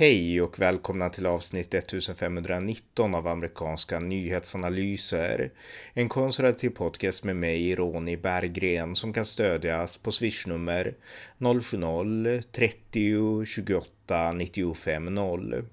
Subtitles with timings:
[0.00, 5.52] Hej och välkomna till avsnitt 1519 av amerikanska nyhetsanalyser.
[5.94, 10.94] En konservativ podcast med mig, Ronny Berggren, som kan stödjas på swishnummer
[11.38, 15.64] 070-30 28 95 0.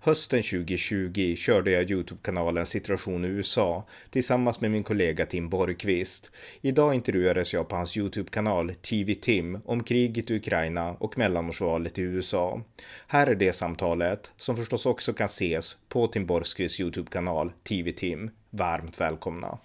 [0.00, 6.30] Hösten 2020 körde jag Youtube-kanalen Situation i USA tillsammans med min kollega Tim Borgqvist.
[6.60, 12.02] Idag intervjuades jag på hans Youtube-kanal TV Tim om kriget i Ukraina och mellanårsvalet i
[12.02, 12.60] USA.
[13.06, 18.30] Här är det samtalet, som förstås också kan ses på Tim Borgqvists Youtube-kanal TV Tim.
[18.50, 19.58] Varmt välkomna!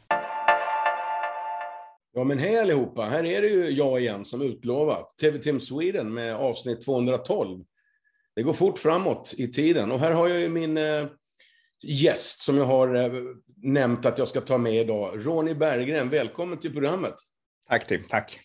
[2.14, 5.18] Ja men hej allihopa, här är det ju jag igen som utlovat.
[5.18, 7.64] TV Tim Sweden med avsnitt 212.
[8.36, 9.92] Det går fort framåt i tiden.
[9.92, 11.06] Och här har jag ju min eh,
[11.84, 13.12] gäst som jag har eh,
[13.64, 15.26] nämnt att jag ska ta med idag.
[15.26, 17.16] Ronny Berggren, välkommen till programmet.
[17.70, 18.40] Tack Tim, tack.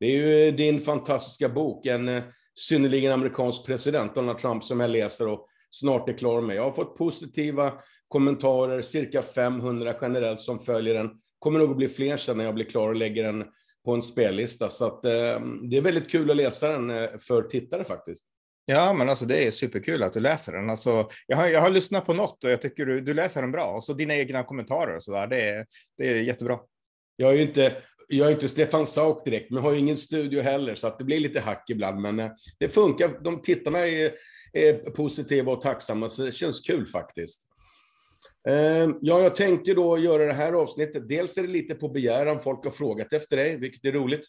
[0.00, 2.22] Det är ju din fantastiska bok, en eh,
[2.54, 6.56] synnerligen amerikansk president, Donald Trump, som jag läser och snart är klar med.
[6.56, 7.72] Jag har fått positiva
[8.08, 11.10] kommentarer, cirka 500 generellt som följer den.
[11.38, 13.44] Kommer nog att bli fler sen när jag blir klar och lägger den
[13.84, 14.70] på en spellista.
[14.70, 18.24] Så att, eh, det är väldigt kul att läsa den eh, för tittare faktiskt.
[18.70, 20.70] Ja, men alltså det är superkul att du läser den.
[20.70, 23.52] Alltså, jag, har, jag har lyssnat på något och jag tycker du, du läser den
[23.52, 23.64] bra.
[23.64, 25.66] Och så dina egna kommentarer och så där, det är,
[25.98, 26.58] det är jättebra.
[27.16, 27.76] Jag är ju inte,
[28.08, 31.04] jag är inte Stefan Sauk direkt, men har ju ingen studio heller, så att det
[31.04, 32.00] blir lite hack ibland.
[32.00, 33.24] Men eh, det funkar.
[33.24, 34.12] De tittarna är,
[34.52, 37.48] är positiva och tacksamma, så det känns kul faktiskt.
[38.48, 41.08] Ehm, ja, jag tänkte då göra det här avsnittet.
[41.08, 44.26] Dels är det lite på begäran, folk har frågat efter dig, vilket är roligt.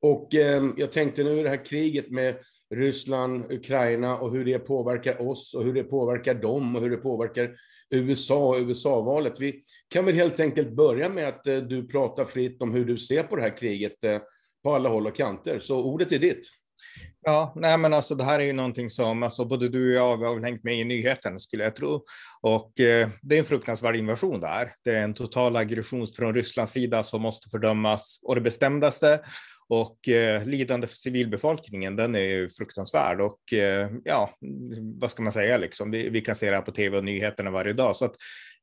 [0.00, 2.36] Och ehm, jag tänkte nu det här kriget med
[2.74, 6.96] Ryssland, Ukraina och hur det påverkar oss och hur det påverkar dem och hur det
[6.96, 7.50] påverkar
[7.90, 9.40] USA och USA-valet.
[9.40, 12.98] Vi kan väl helt enkelt börja med att eh, du pratar fritt om hur du
[12.98, 14.18] ser på det här kriget eh,
[14.62, 15.58] på alla håll och kanter.
[15.58, 16.48] Så ordet är ditt.
[17.26, 20.16] Ja, nej men alltså det här är ju någonting som alltså, både du och jag
[20.16, 22.04] har hängt med i nyheten skulle jag tro.
[22.40, 24.72] Och eh, det är en fruktansvärd invasion där.
[24.84, 29.20] Det är en total aggression från Rysslands sida som måste fördömas och det bestämdaste.
[29.68, 33.20] Och eh, lidande för civilbefolkningen, den är ju fruktansvärd.
[33.20, 34.36] Och eh, ja,
[35.00, 35.90] vad ska man säga liksom?
[35.90, 37.96] Vi, vi, kan se det här på tv och nyheterna varje dag.
[37.96, 38.14] Så att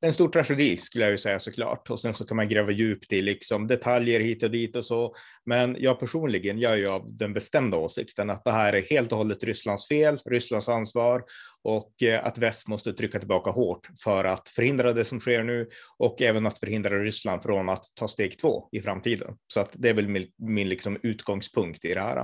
[0.01, 1.89] en stor tragedi skulle jag ju säga såklart.
[1.89, 5.15] Och sen så kan man gräva djupt i liksom detaljer hit och dit och så.
[5.45, 9.11] Men jag personligen, jag är ju av den bestämda åsikten att det här är helt
[9.11, 11.23] och hållet Rysslands fel, Rysslands ansvar
[11.63, 15.69] och eh, att väst måste trycka tillbaka hårt för att förhindra det som sker nu
[15.97, 19.35] och även att förhindra Ryssland från att ta steg två i framtiden.
[19.47, 22.17] Så att det är väl min, min liksom utgångspunkt i det här.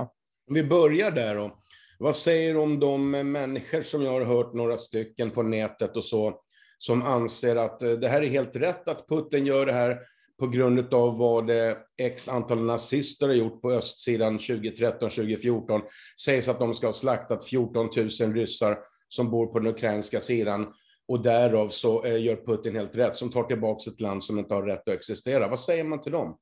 [0.48, 1.58] Om vi börjar där då.
[1.98, 6.04] Vad säger du om de människor som jag har hört några stycken på nätet och
[6.04, 6.40] så,
[6.78, 9.98] som anser att eh, det här är helt rätt att Putin gör det här
[10.38, 15.82] på grund av vad eh, x antal nazister har gjort på östsidan 2013-2014.
[16.24, 17.90] Sägs att de ska ha slaktat 14
[18.20, 18.78] 000 ryssar
[19.08, 20.66] som bor på den ukrainska sidan
[21.08, 24.54] och därav så eh, gör Putin helt rätt, som tar tillbaka ett land som inte
[24.54, 25.48] har rätt att existera.
[25.48, 26.36] Vad säger man till dem?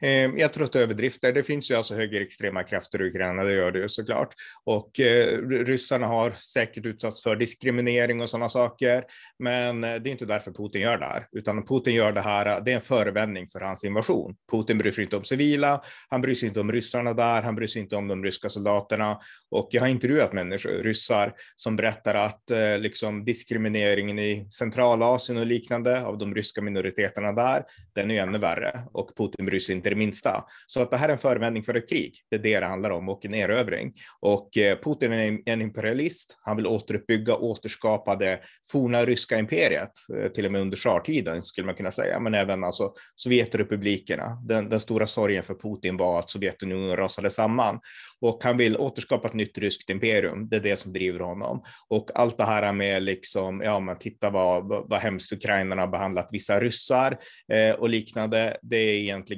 [0.00, 1.32] Eh, jag tror att det överdrifter.
[1.32, 4.34] Det finns ju alltså högerextrema krafter i Ukraina, det gör det ju såklart.
[4.64, 9.04] Och eh, ryssarna har säkert utsatts för diskriminering och sådana saker.
[9.38, 12.60] Men eh, det är inte därför Putin gör det här, utan Putin gör det här,
[12.60, 14.34] det är en förevändning för hans invasion.
[14.50, 17.66] Putin bryr sig inte om civila, han bryr sig inte om ryssarna där, han bryr
[17.66, 19.18] sig inte om de ryska soldaterna.
[19.50, 25.46] Och jag har intervjuat människor, ryssar, som berättar att eh, liksom diskrimineringen i Centralasien och
[25.46, 27.62] liknande av de ryska minoriteterna där,
[27.94, 28.82] den är ännu värre.
[28.92, 30.44] Och Putin bryr sig inte det minsta.
[30.66, 32.14] Så att det här är en förevändning för ett krig.
[32.30, 33.92] Det är det det handlar om och en erövring.
[34.20, 36.38] Och eh, Putin är en imperialist.
[36.40, 38.40] Han vill återuppbygga, återskapa det
[38.72, 42.64] forna ryska imperiet, eh, till och med under tsartiden skulle man kunna säga, men även
[42.64, 44.42] alltså Sovjetrepublikerna.
[44.44, 47.80] Den, den stora sorgen för Putin var att Sovjetunionen rasade samman
[48.20, 50.48] och han vill återskapa ett nytt ryskt imperium.
[50.48, 54.30] Det är det som driver honom och allt det här med liksom, ja, men titta
[54.30, 57.18] vad, vad hemskt ukrainarna har behandlat vissa ryssar
[57.52, 58.56] eh, och liknande.
[58.62, 59.37] Det är egentligen,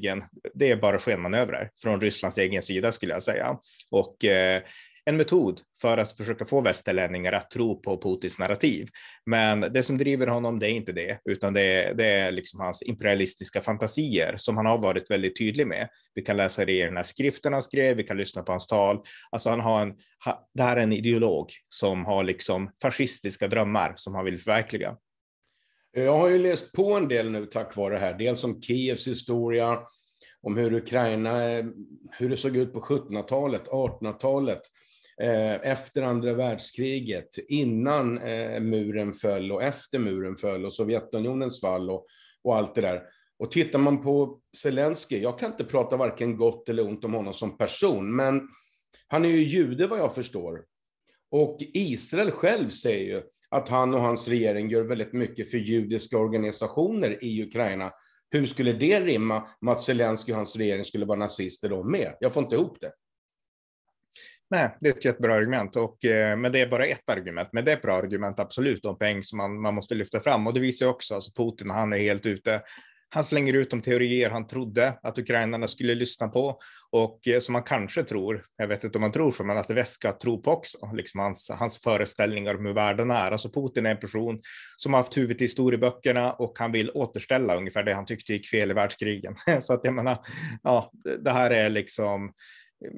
[0.54, 3.56] det är bara skenmanövrer från Rysslands egen sida skulle jag säga.
[3.90, 4.62] Och eh,
[5.04, 8.88] en metod för att försöka få västerlänningar att tro på Putins narrativ.
[9.26, 12.60] Men det som driver honom, det är inte det, utan det är, det är liksom
[12.60, 15.88] hans imperialistiska fantasier som han har varit väldigt tydlig med.
[16.14, 18.66] Vi kan läsa det i den här skriften han skrev, vi kan lyssna på hans
[18.66, 18.98] tal.
[19.30, 19.92] Alltså han har en,
[20.54, 24.96] det här är en ideolog som har liksom fascistiska drömmar som han vill förverkliga.
[25.92, 29.08] Jag har ju läst på en del nu tack vare det här, dels om Kievs
[29.08, 29.78] historia,
[30.42, 31.64] om hur Ukraina, eh,
[32.10, 34.60] hur det såg ut på 1700-talet, 1800-talet,
[35.22, 41.90] eh, efter andra världskriget, innan eh, muren föll och efter muren föll och Sovjetunionens fall
[41.90, 42.06] och,
[42.44, 43.02] och allt det där.
[43.38, 47.34] Och tittar man på Zelensky, jag kan inte prata varken gott eller ont om honom
[47.34, 48.48] som person, men
[49.08, 50.64] han är ju jude vad jag förstår.
[51.30, 56.18] Och Israel själv säger ju att han och hans regering gör väldigt mycket för judiska
[56.18, 57.92] organisationer i Ukraina.
[58.30, 62.14] Hur skulle det rimma med att Zelenskyj och hans regering skulle vara nazister de med?
[62.20, 62.92] Jag får inte ihop det.
[64.50, 67.48] Nej, det är ett jättebra argument, och, eh, men det är bara ett argument.
[67.52, 70.46] Men det är ett bra argument, absolut, om poäng som man, man måste lyfta fram.
[70.46, 72.60] Och det visar också, alltså Putin, han är helt ute.
[73.10, 76.58] Han slänger ut de teorier han trodde att ukrainarna skulle lyssna på
[76.90, 79.70] och eh, som man kanske tror, jag vet inte om man tror så, men att
[79.70, 83.32] väst ska tro på också, liksom hans, hans föreställningar om hur världen är.
[83.32, 84.40] Alltså Putin är en person
[84.76, 88.48] som har haft huvudet i historieböckerna och han vill återställa ungefär det han tyckte gick
[88.48, 89.34] fel i världskrigen.
[89.60, 90.18] så att jag menar,
[90.62, 90.90] ja,
[91.20, 92.32] det här är liksom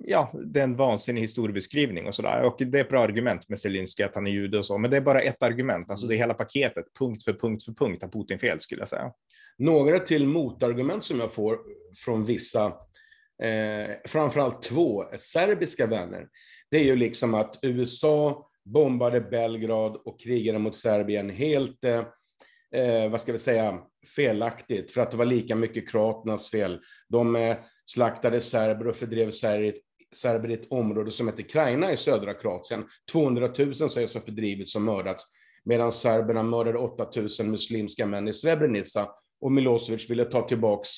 [0.04, 2.42] ja, det är en vansinnig historiebeskrivning och sådär.
[2.42, 4.90] Och det är ett bra argument med Zelenskyj att han är jude och så, men
[4.90, 5.90] det är bara ett argument.
[5.90, 8.88] Alltså det är hela paketet, punkt för punkt för punkt, har Putin fel skulle jag
[8.88, 9.12] säga.
[9.58, 11.58] Några till motargument som jag får
[12.04, 12.66] från vissa,
[13.42, 16.28] eh, framförallt två serbiska vänner,
[16.70, 22.04] det är ju liksom att USA bombade Belgrad och krigade mot Serbien helt, eh,
[22.74, 23.78] eh vad ska vi säga,
[24.16, 26.80] felaktigt, för att det var lika mycket kroaternas fel.
[27.08, 27.56] De eh,
[27.86, 29.74] slaktade serber och fördrev serber,
[30.14, 32.84] serber i ett område som heter Krajina i södra Kroatien.
[33.12, 35.24] 200 000 sägs ha fördrivits och mördats,
[35.64, 39.08] medan serberna mördade 8 000 muslimska män i Srebrenica
[39.42, 40.88] och Milosevic ville ta tillbaks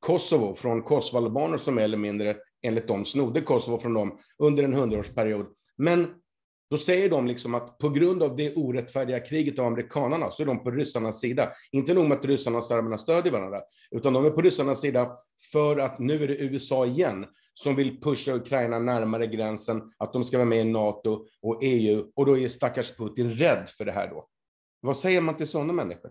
[0.00, 4.74] Kosovo från kosovoalbaner som mer eller mindre, enligt dem, snodde Kosovo från dem under en
[4.74, 5.46] hundraårsperiod.
[5.76, 6.08] Men
[6.70, 10.46] då säger de liksom att på grund av det orättfärdiga kriget av amerikanarna så är
[10.46, 11.48] de på ryssarnas sida.
[11.72, 13.60] Inte nog med att ryssarna och serberna stödjer varandra,
[13.90, 15.16] utan de är på ryssarnas sida
[15.52, 20.24] för att nu är det USA igen som vill pusha Ukraina närmare gränsen, att de
[20.24, 22.04] ska vara med i NATO och EU.
[22.16, 24.28] Och då är stackars Putin rädd för det här då.
[24.80, 26.10] Vad säger man till sådana människor?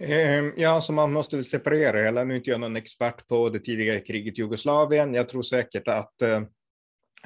[0.00, 2.24] Ehm, ja, så man måste väl separera hela.
[2.24, 5.14] Nu är inte jag någon expert på det tidigare kriget i Jugoslavien.
[5.14, 6.42] Jag tror säkert att eh,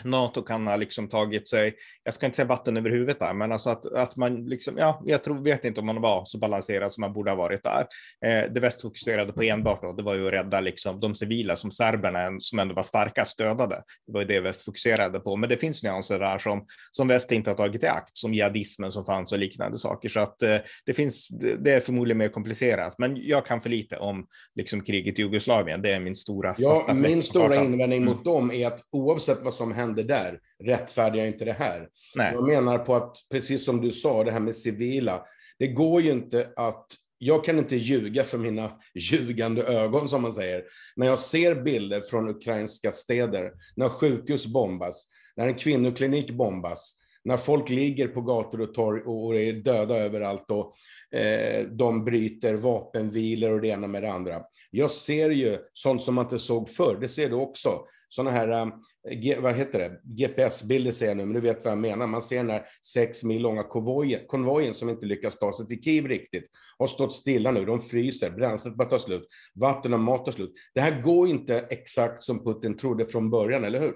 [0.02, 3.52] NATO kan ha liksom tagit sig, jag ska inte säga vatten över huvudet där, men
[3.52, 6.92] alltså att, att man liksom, ja, jag tror, vet inte om man var så balanserad
[6.92, 7.86] som man borde ha varit där.
[8.26, 11.56] Eh, det väst fokuserade på enbart då, det var ju att rädda liksom de civila
[11.56, 13.82] som serberna som ändå var starka stödade.
[14.06, 17.32] Det var ju det väst fokuserade på, men det finns nyanser där som, som väst
[17.32, 20.08] inte har tagit i akt, som jihadismen som fanns och liknande saker.
[20.08, 20.56] Så att eh,
[20.86, 21.28] det finns,
[21.64, 25.82] det är förmodligen mer komplicerat, men jag kan för lite om liksom kriget i Jugoslavien.
[25.82, 28.14] Det är min stora Ja, min stora invändning mm.
[28.14, 31.88] mot dem är att oavsett vad som händer hände där rättfärdigar inte det här.
[32.14, 32.32] Nej.
[32.34, 35.26] Jag menar på att, precis som du sa, det här med civila,
[35.58, 36.86] det går ju inte att
[37.18, 40.64] jag kan inte ljuga för mina ljugande ögon, som man säger.
[40.96, 47.36] När jag ser bilder från ukrainska städer, när sjukhus bombas, när en kvinnoklinik bombas, när
[47.36, 50.74] folk ligger på gator och torg och är döda överallt och
[51.18, 54.42] eh, de bryter vapenvilor och det ena med det andra.
[54.70, 57.84] Jag ser ju sånt som man inte såg förr, det ser du också
[58.14, 61.78] sådana här, eh, vad heter det, GPS-bilder säger jag nu, men du vet vad jag
[61.78, 62.06] menar.
[62.06, 65.82] Man ser den här sex mil långa konvojen, konvojen som inte lyckas ta sig till
[65.82, 66.44] Kiev riktigt,
[66.78, 70.52] har stått stilla nu, de fryser, bränslet börjar ta slut, vatten och mat tar slut.
[70.74, 73.94] Det här går inte exakt som Putin trodde från början, eller hur?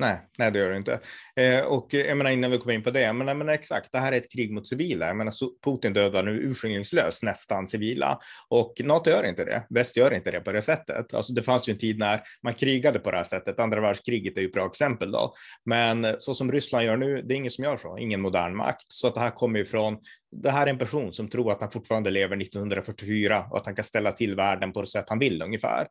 [0.00, 1.00] Nej, nej, det gör det inte.
[1.36, 3.98] Eh, och jag menar, innan vi kommer in på det, men, jag menar, exakt, det
[3.98, 5.06] här är ett krig mot civila.
[5.06, 5.32] Jag menar,
[5.64, 8.18] Putin dödar nu urskillningslöst nästan civila
[8.48, 9.66] och NATO gör inte det.
[9.70, 11.14] Väst gör inte det på det sättet.
[11.14, 13.60] Alltså, det fanns ju en tid när man krigade på det här sättet.
[13.60, 15.34] Andra världskriget är ju ett bra exempel då.
[15.64, 18.84] Men så som Ryssland gör nu, det är ingen som gör så, ingen modern makt.
[18.88, 19.98] Så att det här kommer ju från
[20.30, 23.74] det här är en person som tror att han fortfarande lever 1944 och att han
[23.74, 25.86] kan ställa till världen på det sätt han vill ungefär.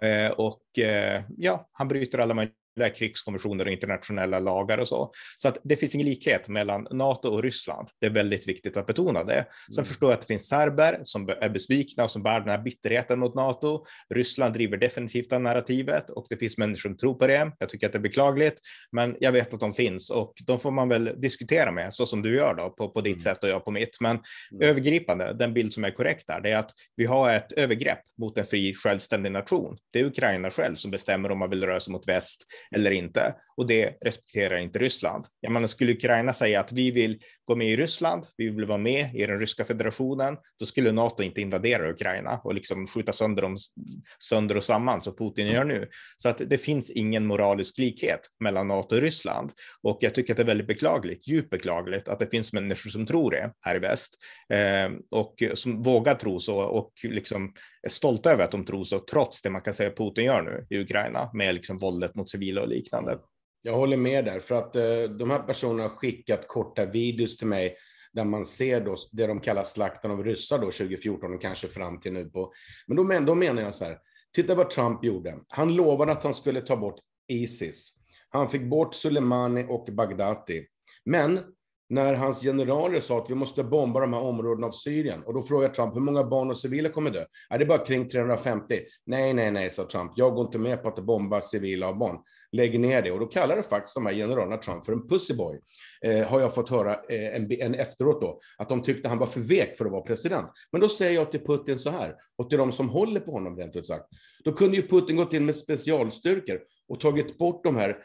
[0.00, 2.54] Eh, och eh, ja, han bryter alla möjliga
[2.88, 5.10] krigskonventioner och internationella lagar och så.
[5.36, 7.88] Så att det finns ingen likhet mellan NATO och Ryssland.
[8.00, 9.46] Det är väldigt viktigt att betona det.
[9.74, 9.84] Sen mm.
[9.84, 13.18] förstår jag att det finns serber som är besvikna och som bär den här bitterheten
[13.18, 13.84] mot NATO.
[14.14, 17.52] Ryssland driver definitivt det narrativet och det finns människor som tror på det.
[17.58, 18.60] Jag tycker att det är beklagligt,
[18.92, 22.22] men jag vet att de finns och de får man väl diskutera med så som
[22.22, 23.20] du gör då på, på ditt mm.
[23.20, 24.00] sätt och jag på mitt.
[24.00, 24.70] Men mm.
[24.70, 28.38] övergripande, den bild som är korrekt där, det är att vi har ett övergrepp mot
[28.38, 29.76] en fri självständig nation.
[29.92, 33.34] Det är Ukraina själv som bestämmer om man vill röra sig mot väst eller inte.
[33.56, 35.24] Och det respekterar inte Ryssland.
[35.40, 38.78] Jag menar, skulle Ukraina säga att vi vill gå med i Ryssland, vi vill vara
[38.78, 43.42] med i den ryska federationen, då skulle NATO inte invadera Ukraina och liksom skjuta sönder
[43.42, 43.56] dem
[44.24, 45.88] sönder och samman som Putin gör nu.
[46.16, 49.52] Så att det finns ingen moralisk likhet mellan NATO och Ryssland.
[49.82, 53.06] Och jag tycker att det är väldigt beklagligt, djupt beklagligt, att det finns människor som
[53.06, 54.14] tror det här i väst
[54.52, 57.52] eh, och som vågar tro så och liksom
[57.88, 60.66] är stolta över att de tror så, trots det man kan säga Putin gör nu
[60.76, 63.18] i Ukraina med liksom våldet mot civila och liknande.
[63.62, 67.46] Jag håller med där, för att eh, de här personerna har skickat korta videos till
[67.46, 67.76] mig
[68.12, 72.00] där man ser då det de kallar slakten av ryssar då 2014 och kanske fram
[72.00, 72.52] till nu på.
[72.86, 73.98] Men då, men, då menar jag så här,
[74.34, 75.38] titta vad Trump gjorde.
[75.48, 77.94] Han lovade att han skulle ta bort Isis.
[78.28, 80.66] Han fick bort Soleimani och Bagdadi.
[81.04, 81.40] Men
[81.90, 85.22] när hans generaler sa att vi måste bomba de här områdena av Syrien.
[85.22, 87.24] Och då frågade Trump, hur många barn och civila kommer dö?
[87.50, 88.80] Är det är bara kring 350.
[89.06, 90.12] Nej, nej, nej, sa Trump.
[90.16, 92.16] Jag går inte med på att bomba civila och barn.
[92.52, 93.10] Lägg ner det.
[93.10, 95.60] Och då kallade faktiskt de här generalerna Trump för en pussyboy.
[96.04, 99.26] Eh, har jag fått höra eh, en, en efteråt då, att de tyckte han var
[99.26, 100.50] för vek för att vara president.
[100.72, 103.56] Men då säger jag till Putin så här, och till de som håller på honom
[103.56, 104.04] rent ut sagt.
[104.44, 107.96] Då kunde ju Putin gått in med specialstyrkor och tagit bort de här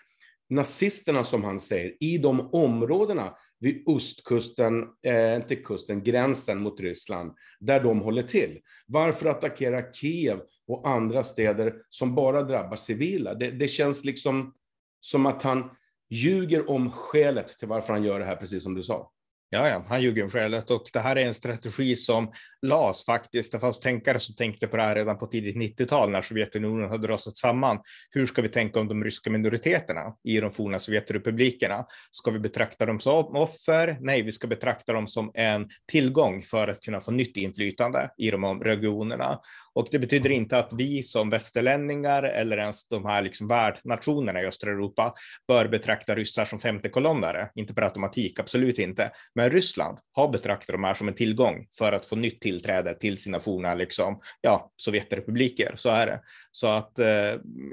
[0.49, 7.33] nazisterna, som han säger, i de områdena vid ostkusten, eh, inte kusten, gränsen mot Ryssland,
[7.59, 8.59] där de håller till.
[8.87, 13.33] Varför attackera Kiev och andra städer som bara drabbar civila?
[13.33, 14.53] Det, det känns liksom
[14.99, 15.69] som att han
[16.09, 19.11] ljuger om skälet till varför han gör det här, precis som du sa.
[19.53, 22.31] Ja, ja, han ljuger om skälet och det här är en strategi som
[22.61, 23.51] LAS faktiskt.
[23.51, 27.07] Det fanns tänkare som tänkte på det här redan på tidigt 90-tal när Sovjetunionen hade
[27.07, 27.79] rasat samman.
[28.11, 31.85] Hur ska vi tänka om de ryska minoriteterna i de forna Sovjetrepublikerna?
[32.11, 33.97] Ska vi betrakta dem som offer?
[34.01, 38.31] Nej, vi ska betrakta dem som en tillgång för att kunna få nytt inflytande i
[38.31, 39.39] de regionerna.
[39.75, 44.45] Och det betyder inte att vi som västerlänningar eller ens de här liksom värdnationerna i
[44.45, 45.13] östra Europa
[45.47, 47.49] bör betrakta ryssar som femte kolonnare.
[47.55, 49.11] Inte per automatik, absolut inte.
[49.35, 53.17] Men Ryssland har betraktat de här som en tillgång för att få nytt tillträde till
[53.17, 55.73] sina forna liksom, ja, Sovjetrepubliker.
[55.75, 56.21] Så är det.
[56.51, 57.07] Så att eh,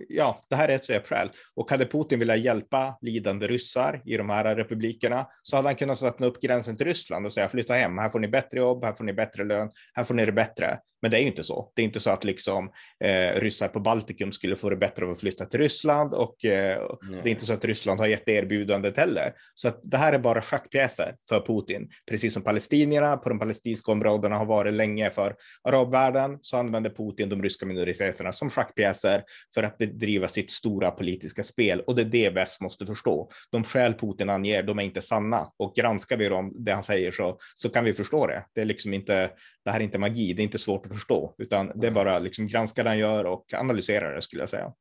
[0.08, 1.30] ja, det här är ett svepskäl.
[1.54, 6.02] Och hade Putin velat hjälpa lidande ryssar i de här republikerna så hade han kunnat
[6.02, 7.98] öppna upp gränsen till Ryssland och säga flytta hem.
[7.98, 10.78] Här får ni bättre jobb, här får ni bättre lön, här får ni det bättre.
[11.02, 11.72] Men det är ju inte så.
[11.74, 12.70] Det är inte så att liksom,
[13.04, 16.82] eh, ryssar på Baltikum skulle få det bättre av att flytta till Ryssland och eh,
[17.22, 19.32] det är inte så att Ryssland har gett det erbjudandet heller.
[19.54, 23.92] Så att det här är bara schackpjäser för Putin, precis som palestinierna på de palestinska
[23.92, 29.22] områdena har varit länge för arabvärlden så använder Putin de ryska minoriteterna som schackpjäser
[29.54, 33.30] för att bedriva sitt stora politiska spel och det är det väst måste förstå.
[33.52, 37.10] De skäl Putin anger, de är inte sanna och granskar vi dem, det han säger
[37.10, 38.44] så, så kan vi förstå det.
[38.54, 39.30] Det är liksom inte,
[39.64, 42.18] det här är inte magi, det är inte svårt att förstå, utan det är bara
[42.18, 44.72] liksom granska det han gör och analysera det skulle jag säga.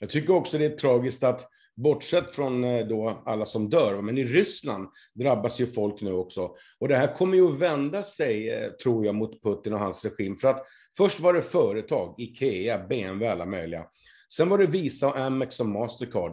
[0.00, 4.18] Jag tycker också det är tragiskt att bortsett från eh, då alla som dör, men
[4.18, 6.50] i Ryssland drabbas ju folk nu också.
[6.78, 10.04] Och det här kommer ju att vända sig, eh, tror jag, mot Putin och hans
[10.04, 10.36] regim.
[10.36, 13.84] För att först var det företag, Ikea, BMW, alla möjliga.
[14.32, 16.32] Sen var det Visa, och Amex och Mastercard.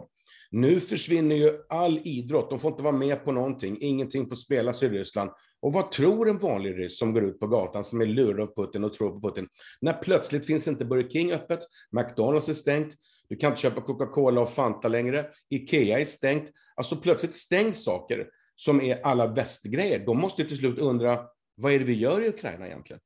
[0.50, 4.82] Nu försvinner ju all idrott, de får inte vara med på någonting, ingenting får spelas
[4.82, 5.30] i Ryssland.
[5.66, 8.54] Och vad tror en vanlig ryss som går ut på gatan, som är lurad av
[8.54, 9.48] Putin och tror på Putin,
[9.80, 11.58] när plötsligt finns inte Burger King öppet,
[11.90, 12.94] McDonalds är stängt,
[13.28, 16.50] du kan inte köpa Coca-Cola och Fanta längre, Ikea är stängt.
[16.74, 20.06] Alltså plötsligt stängs saker som är alla västgrejer.
[20.06, 23.00] De måste till slut undra, vad är det vi gör i Ukraina egentligen?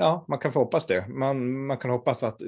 [0.00, 1.08] Ja, man kan få hoppas det.
[1.08, 2.40] Man, man kan hoppas att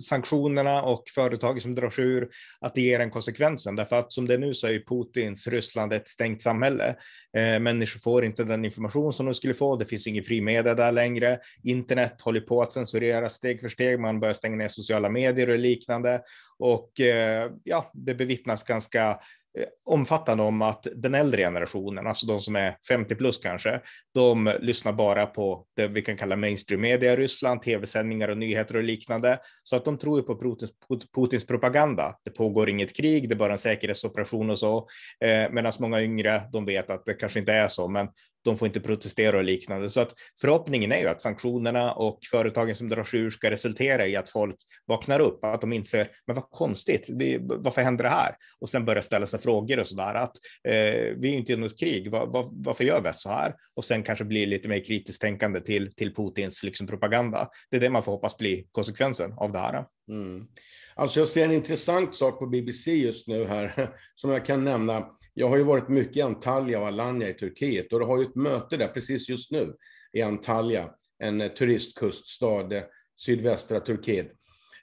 [0.00, 2.28] sanktionerna och företag som drar sig ur,
[2.60, 3.76] att det ger en konsekvensen.
[3.76, 6.96] Därför att som det är nu så är ju Putins Ryssland ett stängt samhälle.
[7.36, 9.76] Eh, människor får inte den information som de skulle få.
[9.76, 11.38] Det finns ingen fri media där längre.
[11.62, 14.00] Internet håller på att censureras steg för steg.
[14.00, 16.20] Man börjar stänga ner sociala medier och liknande.
[16.58, 19.18] Och eh, ja, det bevittnas ganska
[19.58, 23.80] Eh, omfattande om att den äldre generationen, alltså de som är 50 plus kanske,
[24.14, 28.76] de lyssnar bara på det vi kan kalla mainstream media i Ryssland, tv-sändningar och nyheter
[28.76, 29.38] och liknande.
[29.62, 30.72] Så att de tror ju på Putins,
[31.14, 32.14] Putins propaganda.
[32.24, 34.76] Det pågår inget krig, det är bara en säkerhetsoperation och så.
[35.24, 38.08] Eh, Medan många yngre, de vet att det kanske inte är så, men
[38.44, 39.90] de får inte protestera och liknande.
[39.90, 44.06] Så att förhoppningen är ju att sanktionerna och företagen som drar sig ur ska resultera
[44.06, 44.56] i att folk
[44.86, 47.08] vaknar upp, att de inser, men vad konstigt,
[47.42, 48.34] varför händer det här?
[48.60, 50.36] Och sen börjar ställa sig frågor och sådär, att
[50.68, 53.54] eh, vi är ju inte i något krig, var, var, varför gör väst så här?
[53.76, 57.48] Och sen kanske blir lite mer kritiskt tänkande till, till Putins liksom, propaganda.
[57.70, 59.84] Det är det man får hoppas blir konsekvensen av det här.
[60.08, 60.46] Mm.
[60.94, 65.08] Alltså jag ser en intressant sak på BBC just nu här, som jag kan nämna.
[65.34, 68.24] Jag har ju varit mycket i Antalya och Alanya i Turkiet och det har ju
[68.24, 69.74] ett möte där precis just nu
[70.12, 72.82] i Antalya, en eh, turistkuststad, eh,
[73.20, 74.32] sydvästra Turkiet.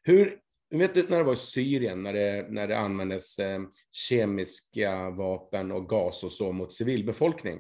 [0.04, 0.38] Hur,
[0.72, 3.62] vet du när det var i Syrien, när det, när det användes eh,
[3.92, 7.60] kemiska vapen och gas och så mot civilbefolkning,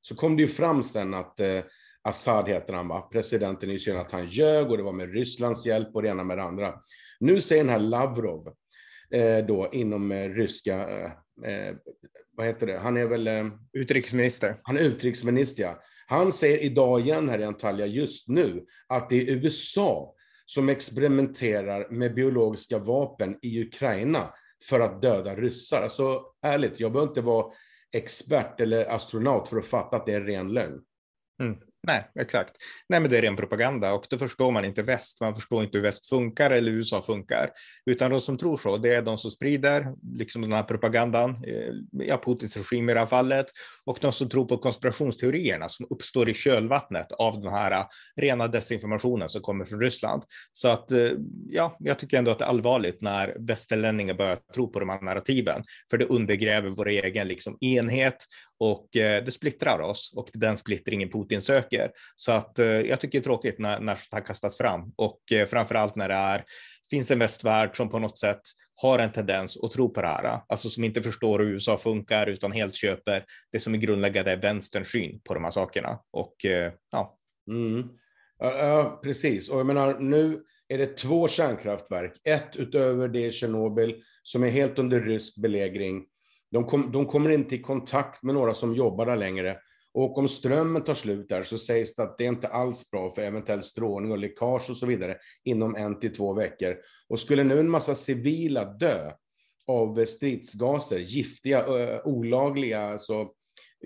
[0.00, 1.60] så kom det ju fram sen att eh,
[2.02, 3.08] Assad heter han, va?
[3.12, 6.24] presidenten i Syrien, att han ljög och det var med Rysslands hjälp och det ena
[6.24, 6.74] med det andra.
[7.22, 8.48] Nu säger den här Lavrov,
[9.10, 11.10] eh, då inom eh, ryska, eh,
[11.52, 11.74] eh,
[12.36, 13.26] vad heter det, han är väl...
[13.26, 14.56] Eh, utrikesminister.
[14.62, 15.82] Han är utrikesminister, ja.
[16.06, 20.14] Han säger idag igen här i Antalya, just nu, att det är USA
[20.46, 24.34] som experimenterar med biologiska vapen i Ukraina
[24.68, 25.82] för att döda ryssar.
[25.82, 27.52] Alltså ärligt, jag behöver inte vara
[27.92, 30.80] expert eller astronaut för att fatta att det är ren lögn.
[31.40, 31.58] Mm.
[31.86, 32.56] Nej, exakt.
[32.88, 35.20] Nej, men det är ren propaganda och då förstår man inte väst.
[35.20, 37.50] Man förstår inte hur väst funkar eller USA funkar,
[37.86, 41.72] utan de som tror så, det är de som sprider liksom den här propagandan, eh,
[41.92, 43.46] ja, Putins regim i det här fallet,
[43.84, 47.84] och de som tror på konspirationsteorierna som uppstår i kölvattnet av den här eh,
[48.16, 50.22] rena desinformationen som kommer från Ryssland.
[50.52, 51.10] Så att, eh,
[51.48, 55.00] ja, jag tycker ändå att det är allvarligt när västerlänningar börjar tro på de här
[55.00, 58.16] narrativen, för det undergräver vår egen liksom, enhet
[58.62, 61.90] och eh, det splittrar oss och den splittringen Putin söker.
[62.16, 65.32] Så att eh, jag tycker det är tråkigt när, när sånt här kastas fram och
[65.32, 66.44] eh, framför allt när det är
[66.90, 68.40] finns en västvärld som på något sätt
[68.82, 72.26] har en tendens att tro på det här, alltså som inte förstår hur USA funkar
[72.26, 75.98] utan helt köper det som är grundläggande vänsterns syn på de här sakerna.
[76.10, 76.34] Och
[76.90, 77.18] ja.
[77.48, 77.88] Mm.
[78.38, 79.48] Ja, precis.
[79.48, 84.50] Och jag menar, nu är det två kärnkraftverk, ett utöver det i Tjernobyl som är
[84.50, 86.04] helt under rysk belägring.
[86.52, 89.56] De, kom, de kommer inte i kontakt med några som jobbar där längre.
[89.94, 93.22] Och om strömmen tar slut där så sägs det att det inte alls bra för
[93.22, 96.76] eventuell strålning och läckage och så vidare inom en till två veckor.
[97.08, 99.12] Och skulle nu en massa civila dö
[99.66, 101.64] av stridsgaser, giftiga,
[102.04, 103.28] olagliga alltså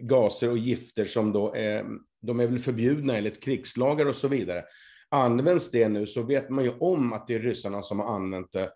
[0.00, 1.84] gaser och gifter som då är,
[2.22, 4.64] de är väl förbjudna enligt krigslagar och så vidare.
[5.08, 8.52] Används det nu så vet man ju om att det är ryssarna som har använt
[8.52, 8.70] det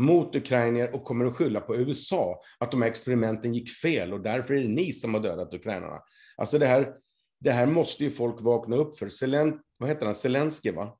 [0.00, 4.20] mot ukrainier och kommer att skylla på USA, att de här experimenten gick fel och
[4.20, 6.00] därför är det ni som har dödat ukrainarna.
[6.36, 6.92] Alltså det här,
[7.40, 9.08] det här måste ju folk vakna upp för.
[9.08, 10.14] Selen, vad heter han?
[10.14, 10.96] Zelenskyj, va?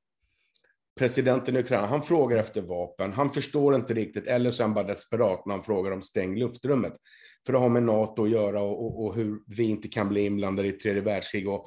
[0.98, 3.12] Presidenten i Ukraina, han frågar efter vapen.
[3.12, 6.36] Han förstår inte riktigt, eller så är han bara desperat när han frågar om stäng
[6.36, 6.92] luftrummet.
[7.46, 10.26] För det har med NATO att göra och, och, och hur vi inte kan bli
[10.26, 11.66] inblandade i tredje världskrig och,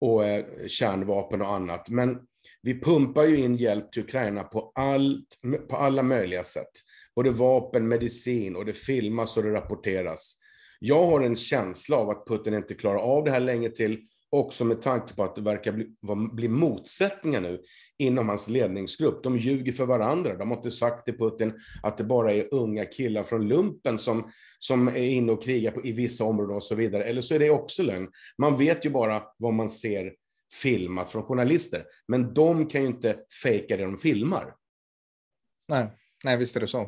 [0.00, 1.88] och eh, kärnvapen och annat.
[1.88, 2.18] Men
[2.66, 6.70] vi pumpar ju in hjälp till Ukraina på, allt, på alla möjliga sätt.
[7.16, 10.34] Både vapen, medicin och det filmas och det rapporteras.
[10.80, 14.64] Jag har en känsla av att Putin inte klarar av det här länge till, också
[14.64, 15.86] med tanke på att det verkar bli,
[16.32, 17.60] bli motsättningar nu
[17.98, 19.22] inom hans ledningsgrupp.
[19.22, 20.36] De ljuger för varandra.
[20.36, 24.30] De har inte sagt till Putin att det bara är unga killar från lumpen som,
[24.58, 27.04] som är inne och krigar på, i vissa områden och så vidare.
[27.04, 28.08] Eller så är det också lögn.
[28.38, 30.12] Man vet ju bara vad man ser
[30.52, 31.84] filmat från journalister.
[32.08, 34.54] Men de kan ju inte fejka det de filmar.
[35.68, 35.90] Nej,
[36.24, 36.80] nej visst är det så.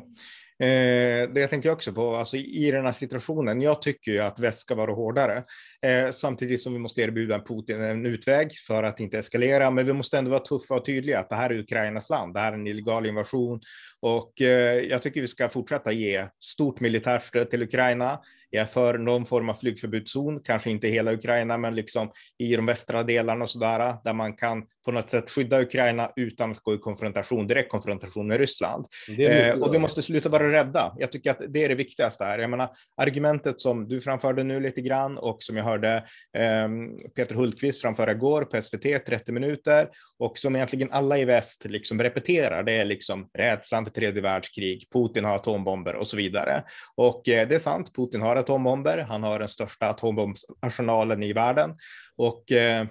[0.63, 4.39] Eh, det jag tänker också på, alltså i den här situationen, jag tycker ju att
[4.39, 5.43] väst ska vara hårdare,
[5.81, 9.93] eh, samtidigt som vi måste erbjuda Putin en utväg för att inte eskalera, men vi
[9.93, 12.55] måste ändå vara tuffa och tydliga att det här är Ukrainas land, det här är
[12.55, 13.61] en illegal invasion
[14.01, 18.19] och eh, jag tycker vi ska fortsätta ge stort militärt stöd till Ukraina.
[18.49, 22.65] Jag är för någon form av flygförbudszon, kanske inte hela Ukraina, men liksom i de
[22.65, 26.73] västra delarna och sådär, där man kan på något sätt skydda Ukraina utan att gå
[26.73, 28.85] i konfrontation, direkt konfrontation med Ryssland.
[29.17, 30.95] Eh, och vi måste sluta vara rädda.
[30.97, 32.39] Jag tycker att det är det viktigaste här.
[32.39, 35.95] Jag menar, argumentet som du framförde nu lite grann och som jag hörde
[36.37, 36.69] eh,
[37.15, 39.87] Peter Hultqvist framföra igår på SVT, 30 minuter,
[40.19, 44.87] och som egentligen alla i väst liksom repeterar, det är liksom rädslan för tredje världskrig,
[44.93, 46.63] Putin har atombomber och så vidare.
[46.95, 51.75] Och eh, det är sant, Putin har atombomber, han har den största atombombsarsenalen i världen
[52.17, 52.87] och eh,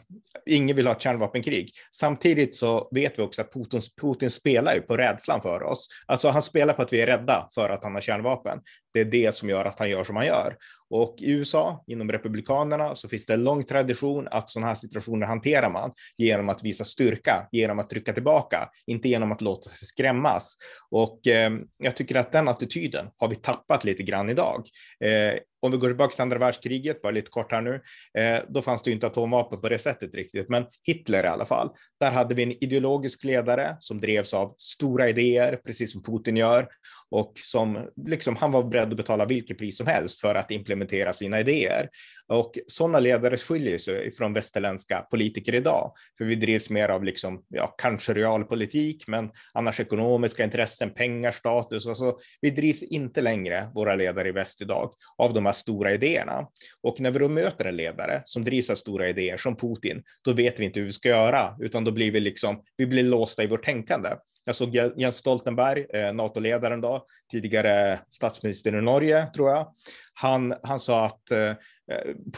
[0.47, 1.71] ingen vill ha ett kärnvapenkrig.
[1.95, 5.89] Samtidigt så vet vi också att Putin, Putin spelar ju på rädslan för oss.
[6.07, 8.59] Alltså han spelar på att vi är rädda för att han har kärnvapen.
[8.99, 10.57] Det är det som gör att han gör som han gör.
[10.91, 15.27] Och i USA, inom Republikanerna, så finns det en lång tradition att sådana här situationer
[15.27, 19.89] hanterar man genom att visa styrka, genom att trycka tillbaka, inte genom att låta sig
[19.89, 20.57] skrämmas.
[20.91, 24.65] Och eh, jag tycker att den attityden har vi tappat lite grann idag.
[25.05, 27.81] Eh, om vi går tillbaka till andra världskriget, bara lite kort här nu,
[28.19, 31.45] eh, då fanns det ju inte atomvapen på det sättet riktigt, men Hitler i alla
[31.45, 31.71] fall.
[32.01, 36.69] Där hade vi en ideologisk ledare som drevs av stora idéer, precis som Putin gör,
[37.11, 41.13] och som liksom, han var beredd att betala vilket pris som helst för att implementera
[41.13, 41.89] sina idéer.
[42.29, 47.45] Och sådana ledare skiljer sig från västerländska politiker idag, för vi drivs mer av liksom,
[47.49, 51.87] ja, kanske realpolitik, men annars ekonomiska intressen, pengar, status.
[51.87, 56.49] Alltså, vi drivs inte längre, våra ledare i väst idag, av de här stora idéerna.
[56.83, 60.33] Och när vi då möter en ledare som drivs av stora idéer, som Putin, då
[60.33, 63.43] vet vi inte hur vi ska göra, utan då blir vi liksom, vi blir låsta
[63.43, 64.09] i vårt tänkande.
[64.45, 69.73] Jag såg Jens Stoltenberg, eh, NATO-ledaren då, tidigare statsminister i Norge, tror jag.
[70.15, 71.53] Han, han sa att eh,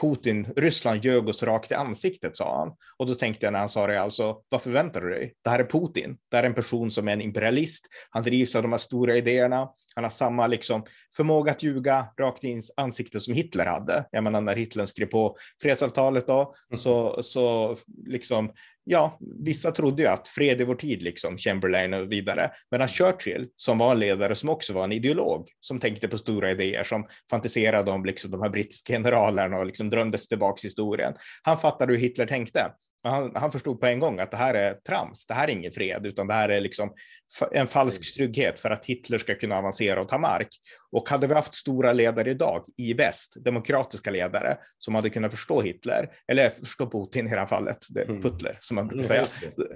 [0.00, 2.72] Putin, Ryssland ljög oss rakt i ansiktet, sa han.
[2.96, 5.34] Och då tänkte jag när han sa det, alltså, vad förväntar du dig?
[5.44, 6.16] Det här är Putin.
[6.30, 7.86] Det här är en person som är en imperialist.
[8.10, 9.68] Han drivs av de här stora idéerna.
[9.94, 10.84] Han har samma liksom,
[11.16, 14.04] förmåga att ljuga rakt i ansiktet som Hitler hade.
[14.10, 16.78] Jag menar, när Hitler skrev på fredsavtalet då, mm.
[16.78, 18.50] så, så liksom,
[18.90, 22.50] ja, vissa trodde ju att fred i vår tid, liksom, Chamberlain och vidare.
[22.70, 26.50] Medan Churchill, som var en ledare som också var en ideolog, som tänkte på stora
[26.50, 30.66] idéer, som fantiserade om liksom, de här brittiska generalerna och liksom drömde sig tillbaka i
[30.66, 31.14] historien.
[31.42, 32.72] Han fattade hur Hitler tänkte.
[33.02, 35.72] Han, han, förstod på en gång att det här är trams, det här är ingen
[35.72, 36.94] fred, utan det här är liksom
[37.52, 40.48] en falsk trygghet för att Hitler ska kunna avancera och ta mark.
[40.92, 45.60] Och hade vi haft stora ledare idag i väst, demokratiska ledare, som hade kunnat förstå
[45.60, 48.22] Hitler, eller förstå Putin i det här fallet, det mm.
[48.22, 49.26] Putler som man brukar säga.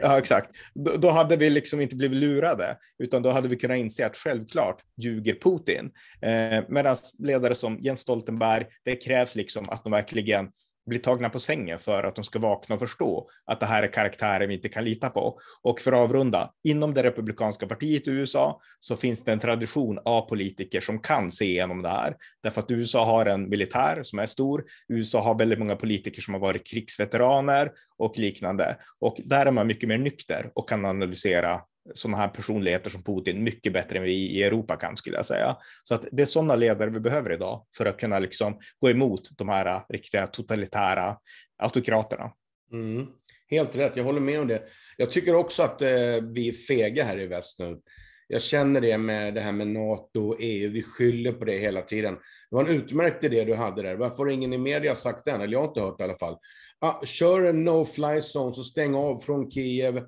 [0.01, 0.51] Ja, exakt.
[0.75, 4.17] Då, då, hade vi liksom inte blivit lurade, utan då hade vi kunnat inse att
[4.17, 5.91] självklart ljuger Putin.
[6.23, 10.49] Eh, Medan ledare som Jens Stoltenberg, det krävs liksom att de verkligen
[10.87, 13.93] blir tagna på sängen för att de ska vakna och förstå att det här är
[13.93, 15.39] karaktärer vi inte kan lita på.
[15.63, 19.99] Och för att avrunda, inom det republikanska partiet i USA så finns det en tradition
[20.05, 22.17] av politiker som kan se igenom det här.
[22.43, 24.65] Därför att USA har en militär som är stor.
[24.89, 28.77] USA har väldigt många politiker som har varit krigsveteraner och liknande.
[29.01, 31.61] Och där är man mycket mer nykter och kan analysera
[31.95, 35.57] sådana här personligheter som Putin mycket bättre än vi i Europa kan, skulle jag säga.
[35.83, 39.39] Så att det är sådana ledare vi behöver idag för att kunna liksom gå emot
[39.39, 41.17] de här riktiga totalitära
[41.59, 42.33] autokraterna.
[42.73, 43.07] Mm.
[43.51, 44.63] Helt rätt, jag håller med om det.
[44.97, 45.89] Jag tycker också att eh,
[46.35, 47.81] vi är fega här i väst nu.
[48.29, 51.83] Jag känner det med det här med NATO och EU, vi skyller på det hela
[51.83, 52.15] tiden.
[52.15, 53.95] Det var en utmärkt idé du hade där.
[53.95, 55.41] Varför har ingen i media sagt den?
[55.41, 56.37] Eller jag har inte hört det i alla fall.
[56.81, 60.03] Ah, kör en no-fly zone, så stäng av från Kiev,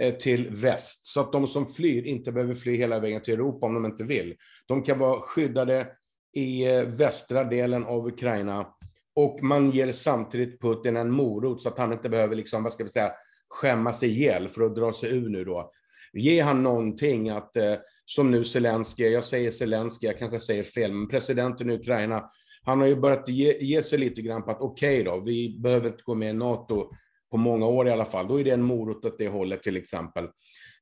[0.00, 3.66] Eh, till väst, så att de som flyr inte behöver fly hela vägen till Europa
[3.66, 4.34] om de inte vill.
[4.66, 5.86] De kan vara skyddade
[6.32, 8.66] i eh, västra delen av Ukraina
[9.14, 12.84] och man ger samtidigt Putin en morot så att han inte behöver, liksom, vad ska
[12.84, 13.12] vi säga,
[13.48, 15.70] skämma sig ihjäl för att dra sig ur nu då.
[16.12, 20.92] Ge han någonting att, eh, som nu Zelenskyj, jag säger Zelenskyj, jag kanske säger fel,
[20.92, 22.30] men presidenten i Ukraina,
[22.62, 25.58] han har ju börjat ge, ge sig lite grann på att okej okay då, vi
[25.58, 26.90] behöver inte gå med i NATO,
[27.30, 28.28] på många år i alla fall.
[28.28, 30.28] Då är det en morot åt det hållet till exempel.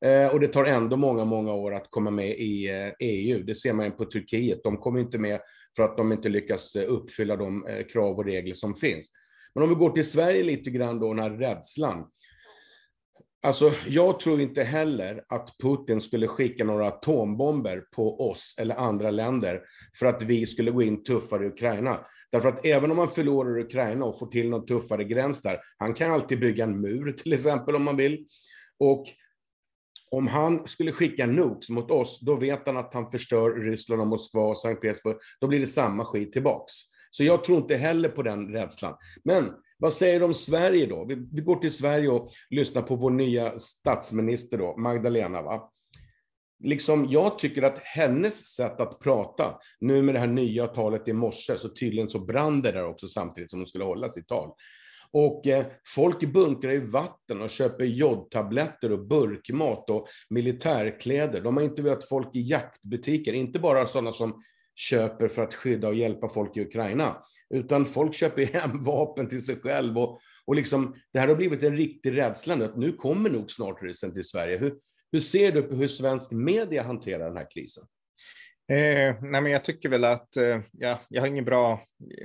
[0.05, 3.43] Eh, och det tar ändå många, många år att komma med i eh, EU.
[3.43, 4.63] Det ser man på Turkiet.
[4.63, 5.41] De kommer inte med
[5.77, 9.11] för att de inte lyckas eh, uppfylla de eh, krav och regler som finns.
[9.55, 12.11] Men om vi går till Sverige lite grann då, den här rädslan.
[13.43, 19.11] Alltså, jag tror inte heller att Putin skulle skicka några atombomber på oss eller andra
[19.11, 19.63] länder
[19.99, 22.01] för att vi skulle gå in tuffare i Ukraina.
[22.31, 25.95] Därför att även om man förlorar Ukraina och får till någon tuffare gräns där, han
[25.95, 28.27] kan alltid bygga en mur till exempel om man vill.
[28.79, 29.07] Och
[30.11, 34.09] om han skulle skicka nukes mot oss, då vet han att han förstör Ryssland och
[34.09, 35.17] Moskva och Sankt Petersburg.
[35.41, 36.73] Då blir det samma skit tillbaks.
[37.11, 38.95] Så jag tror inte heller på den rädslan.
[39.25, 41.05] Men vad säger du om Sverige då?
[41.05, 45.43] Vi, vi, går till Sverige och lyssnar på vår nya statsminister då, Magdalena.
[45.43, 45.71] Va?
[46.65, 51.13] Liksom, jag tycker att hennes sätt att prata, nu med det här nya talet i
[51.13, 54.51] morse, så tydligen så brann det där också samtidigt som hon skulle hålla sitt tal.
[55.11, 61.41] Och eh, folk bunkrar i vatten och köper jodtabletter och burkmat och militärkläder.
[61.41, 64.43] De har intervjuat folk i jaktbutiker, inte bara sådana som
[64.79, 67.17] köper för att skydda och hjälpa folk i Ukraina,
[67.55, 69.99] utan folk köper hem vapen till sig själv.
[69.99, 73.51] Och, och liksom, det här har blivit en riktig rädsla nu, att nu kommer nog
[73.51, 74.59] snart ryssen till Sverige.
[74.59, 74.75] Hur,
[75.13, 77.85] hur ser du på hur svensk media hanterar den här krisen?
[78.73, 81.83] Eh, nej, men jag tycker väl att, eh, ja, jag har ingen bra,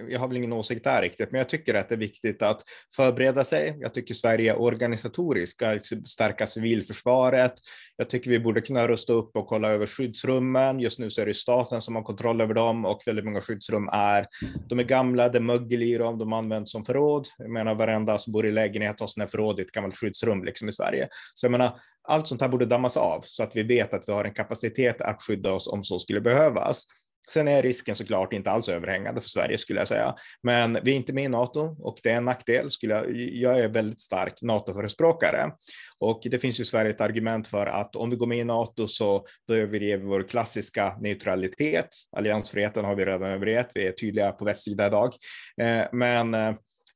[0.10, 2.62] jag har väl ingen åsikt där riktigt, men jag tycker att det är viktigt att
[2.96, 3.78] förbereda sig.
[3.80, 7.54] Jag tycker Sverige organisatoriskt alltså ska stärka civilförsvaret.
[7.98, 10.80] Jag tycker vi borde kunna rusta upp och kolla över skyddsrummen.
[10.80, 13.90] Just nu så är det staten som har kontroll över dem och väldigt många skyddsrum
[13.94, 14.26] är,
[14.70, 17.28] de är gamla, det är mögel i dem, de används som förråd.
[17.38, 20.70] Jag menar varenda som bor i lägenhet har sina förråd i ett gammalt skyddsrum liksom
[20.70, 21.08] i Sverige.
[21.34, 24.14] Så jag menar, allt sånt här borde dammas av så att vi vet att vi
[24.14, 26.84] har en kapacitet att skydda oss om så skulle behövas.
[27.30, 30.16] Sen är risken såklart inte alls överhängande för Sverige skulle jag säga.
[30.44, 32.72] Men vi är inte med i NATO och det är en nackdel.
[32.72, 35.52] Skulle jag, jag är väldigt stark NATO-förespråkare
[36.00, 38.44] och det finns ju i Sverige ett argument för att om vi går med i
[38.44, 41.90] NATO så då överger vi vår klassiska neutralitet.
[42.18, 43.70] Alliansfriheten har vi redan övergett.
[43.74, 45.14] Vi är tydliga på västsida idag.
[45.62, 46.36] Eh, men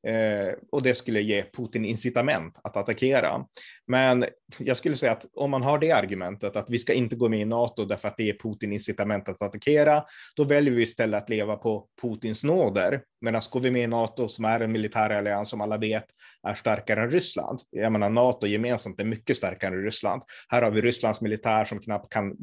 [0.07, 3.45] Eh, eh och det skulle ge Putin incitament att attackera.
[3.87, 4.25] Men
[4.57, 7.39] jag skulle säga att om man har det argumentet att vi ska inte gå med
[7.39, 10.03] i NATO därför att det är Putin incitament att attackera,
[10.35, 13.01] då väljer vi istället att leva på Putins nåder.
[13.21, 16.05] Medan går vi med i NATO som är en militär allians som alla vet
[16.47, 17.59] är starkare än Ryssland.
[17.69, 20.21] Jag menar NATO gemensamt är mycket starkare än Ryssland.
[20.49, 22.33] Här har vi Rysslands militär som knappt kan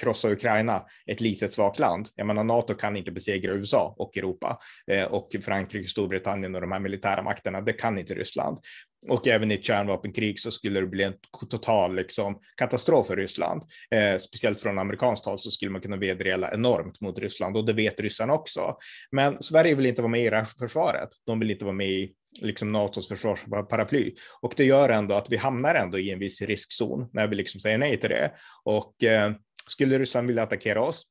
[0.00, 2.08] krossa Ukraina, ett litet svagt land.
[2.16, 6.72] Jag menar NATO kan inte besegra USA och Europa eh, och Frankrike, Storbritannien och de
[6.72, 7.60] här militära makterna.
[7.60, 8.58] Det kan inte Ryssland.
[9.08, 11.14] Och även i ett kärnvapenkrig så skulle det bli en
[11.50, 13.62] total liksom, katastrof för Ryssland.
[13.90, 17.72] Eh, speciellt från amerikanskt håll så skulle man kunna vedergälla enormt mot Ryssland och det
[17.72, 18.76] vet ryssarna också.
[19.10, 21.08] Men Sverige vill inte vara med i det här försvaret.
[21.26, 24.14] De vill inte vara med i liksom NATOs försvarsparaply.
[24.40, 27.60] Och det gör ändå att vi hamnar ändå i en viss riskzon när vi liksom
[27.60, 28.32] säger nej till det.
[28.64, 29.32] Och eh,
[29.66, 31.02] skulle Ryssland vilja attackera oss,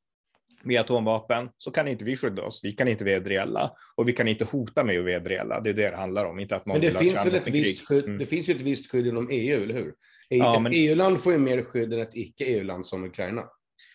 [0.64, 2.60] med atomvapen så kan inte vi skydda oss.
[2.64, 5.62] Vi kan inte vedergälla och vi kan inte hota med att vedergälla.
[5.62, 7.88] Det är det det handlar om, inte att någon Men det finns väl ett visst
[7.88, 8.06] skydd.
[8.06, 8.18] Mm.
[8.18, 9.94] Det finns ju ett visst skydd inom EU, eller hur?
[10.30, 10.74] Ja, ett men...
[10.76, 13.44] EU-land får ju mer skydd än ett icke-EU-land som Ukraina.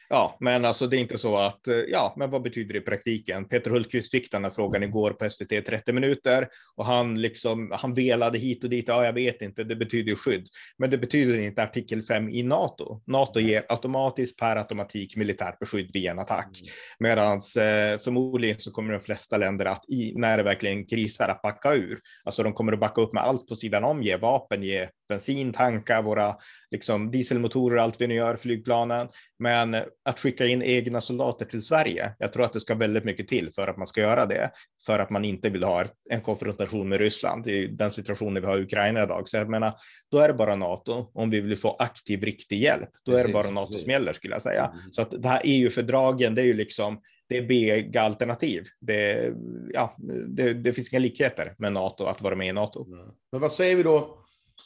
[0.08, 2.82] Ja, men alltså det är inte så att, eh, ja, men vad betyder det i
[2.82, 3.48] praktiken?
[3.48, 7.94] Peter Hultqvist fick den här frågan igår på SVT 30 minuter och han liksom, han
[7.94, 8.88] velade hit och dit.
[8.88, 12.42] Ja, jag vet inte, det betyder ju skydd, men det betyder inte artikel 5 i
[12.42, 13.02] NATO.
[13.06, 16.72] NATO ger automatiskt per automatik militärt beskydd vid en attack, mm.
[16.98, 21.42] medan eh, förmodligen så kommer de flesta länder att i, när det verkligen krisar att
[21.42, 21.98] backa ur.
[22.24, 25.52] Alltså de kommer att backa upp med allt på sidan om, ge vapen, ge bensin,
[25.52, 26.34] tanka våra
[26.70, 29.08] liksom, dieselmotorer, allt vi nu gör, flygplanen.
[29.38, 33.28] Men att skicka in egna soldater till Sverige, jag tror att det ska väldigt mycket
[33.28, 34.50] till för att man ska göra det,
[34.86, 38.58] för att man inte vill ha en konfrontation med Ryssland i den situationen vi har
[38.58, 39.28] i Ukraina idag.
[39.28, 39.72] Så jag menar,
[40.10, 43.32] då är det bara NATO, om vi vill få aktiv, riktig hjälp, då är det
[43.32, 44.64] bara NATO som gäller skulle jag säga.
[44.64, 44.92] Mm.
[44.92, 48.64] Så att det här EU-fördragen, det är ju liksom det är B-alternativ.
[48.80, 49.32] Det,
[49.72, 49.96] ja,
[50.28, 52.86] det, det, finns inga likheter med NATO, att vara med i NATO.
[53.32, 54.18] Men vad säger vi då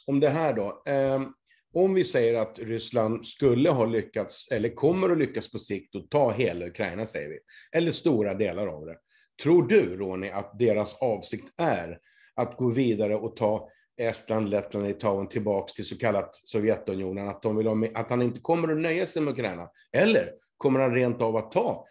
[0.07, 0.83] om det här då?
[0.85, 1.33] Ehm,
[1.73, 6.09] om vi säger att Ryssland skulle ha lyckats, eller kommer att lyckas på sikt, att
[6.09, 7.39] ta hela Ukraina, säger vi,
[7.77, 8.97] eller stora delar av det.
[9.43, 11.99] Tror du, Ronny, att deras avsikt är
[12.35, 13.69] att gå vidare och ta
[14.01, 18.21] Estland, Lettland, Litauen tillbaks till så kallat Sovjetunionen, att, de vill ha med, att han
[18.21, 19.69] inte kommer att nöja sig med Ukraina?
[19.97, 21.85] Eller kommer han rent av att ta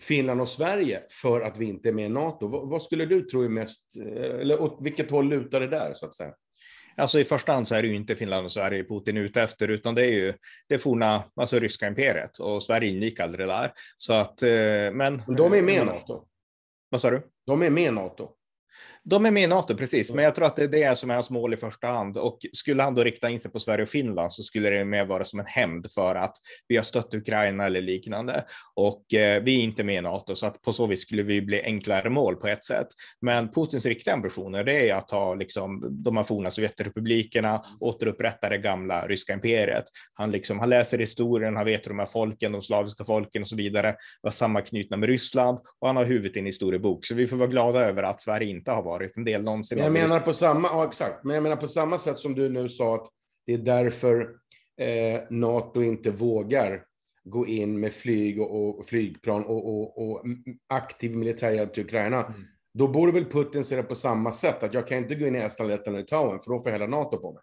[0.00, 2.46] Finland och Sverige för att vi inte är med i NATO?
[2.46, 5.94] Vad, vad skulle du tro är mest, eh, eller åt vilket håll lutar det där,
[5.94, 6.32] så att säga?
[6.96, 9.68] Alltså i första hand så är det ju inte Finland och Sverige Putin ute efter,
[9.68, 10.34] utan det är ju
[10.68, 13.72] det forna, alltså ryska imperiet och Sverige ingick aldrig där.
[13.96, 14.48] Så att, eh,
[14.92, 15.22] men.
[15.26, 16.24] De är med i NATO.
[16.88, 17.22] Vad sa du?
[17.46, 18.28] De är med i NATO.
[19.08, 21.14] De är med i NATO, precis, men jag tror att det är det som är
[21.14, 22.18] hans mål i första hand.
[22.18, 25.06] Och skulle han då rikta in sig på Sverige och Finland så skulle det mer
[25.06, 26.36] vara som en hämnd för att
[26.68, 28.44] vi har stött Ukraina eller liknande.
[28.74, 31.42] Och eh, vi är inte med i NATO, så att på så vis skulle vi
[31.42, 32.86] bli enklare mål på ett sätt.
[33.20, 38.58] Men Putins riktiga ambitioner, det är att ta liksom, de här forna Sovjetrepublikerna, återupprätta det
[38.58, 39.84] gamla ryska imperiet.
[40.14, 43.48] Han, liksom, han läser historien, han vet hur de här folken, de slaviska folken och
[43.48, 47.06] så vidare var sammanknutna med Ryssland och han har huvudet i en historiebok.
[47.06, 49.78] Så vi får vara glada över att Sverige inte har varit varit en del någonsin.
[49.78, 52.68] jag menar på samma, ja, exakt, men jag menar på samma sätt som du nu
[52.68, 53.06] sa att
[53.46, 54.20] det är därför
[54.80, 56.82] eh, NATO inte vågar
[57.24, 60.22] gå in med flyg och, och flygplan och, och, och,
[60.68, 62.24] aktiv militärhjälp till Ukraina.
[62.24, 62.44] Mm.
[62.74, 65.36] Då borde väl Putin se det på samma sätt, att jag kan inte gå in
[65.36, 67.42] i Estland, Lettland och Litauen, för då får hela NATO på mig.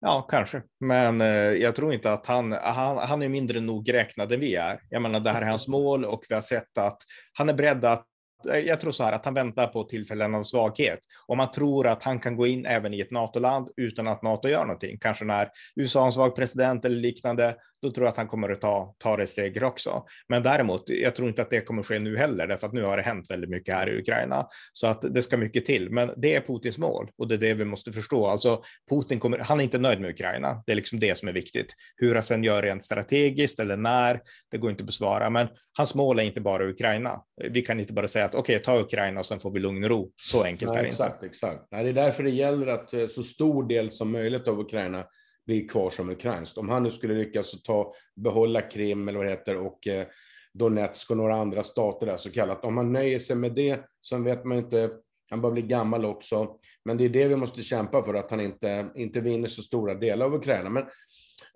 [0.00, 4.40] Ja, kanske, men eh, jag tror inte att han, han, han är mindre nogräknad än
[4.40, 4.80] vi är.
[4.90, 6.96] Jag menar, det här är hans mål och vi har sett att
[7.32, 8.06] han är beredd att
[8.48, 10.98] Eh, jag tror så här att han väntar på tillfällen av svaghet.
[11.26, 14.48] Om man tror att han kan gå in även i ett NATO-land utan att NATO
[14.48, 18.16] gör någonting, kanske när USA har en svag president eller liknande, då tror jag att
[18.16, 20.04] han kommer att ta, ta det steget också.
[20.28, 22.82] Men däremot, jag tror inte att det kommer att ske nu heller, därför att nu
[22.82, 25.90] har det hänt väldigt mycket här i Ukraina, så att det ska mycket till.
[25.90, 28.26] Men det är Putins mål och det är det vi måste förstå.
[28.26, 30.62] Alltså, Putin kommer, han är inte nöjd med Ukraina.
[30.66, 31.74] Det är liksom det som är viktigt.
[31.96, 35.30] Hur han sen gör rent strategiskt eller när, det går inte att besvara.
[35.30, 37.20] Men hans mål är inte bara Ukraina.
[37.50, 39.84] Vi kan inte bara säga att okej, okay, ta Ukraina och sen får vi lugn
[39.84, 40.10] och ro.
[40.16, 41.26] Så enkelt Nej, är det exakt, inte.
[41.26, 41.66] Exakt.
[41.70, 45.04] Nej, det är därför det gäller att eh, så stor del som möjligt av Ukraina
[45.50, 46.58] blir kvar som ukrainskt.
[46.58, 50.06] Om han nu skulle lyckas ta, behålla Krim eller vad det heter och eh,
[50.54, 52.64] Donetsk och några andra stater där så kallat.
[52.64, 54.90] Om man nöjer sig med det, så vet man inte,
[55.30, 58.40] han börjar bli gammal också, men det är det vi måste kämpa för, att han
[58.40, 60.70] inte, inte vinner så stora delar av Ukraina.
[60.70, 60.84] Men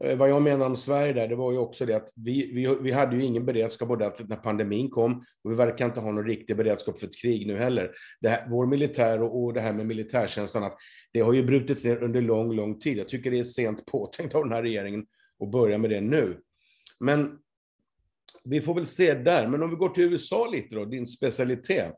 [0.00, 2.78] eh, vad jag menar om Sverige där, det var ju också det att vi, vi,
[2.80, 6.26] vi hade ju ingen beredskap ordentligt när pandemin kom och vi verkar inte ha någon
[6.26, 7.90] riktig beredskap för ett krig nu heller.
[8.20, 10.76] Det här, vår militär och, och det här med militärtjänsten, att
[11.12, 12.98] det har ju brutits ner under lång, lång tid.
[12.98, 15.06] Jag tycker det är sent påtänkt av den här regeringen
[15.44, 16.40] att börja med det nu.
[17.00, 17.38] Men
[18.44, 19.48] vi får väl se där.
[19.48, 21.94] Men om vi går till USA lite då, din specialitet.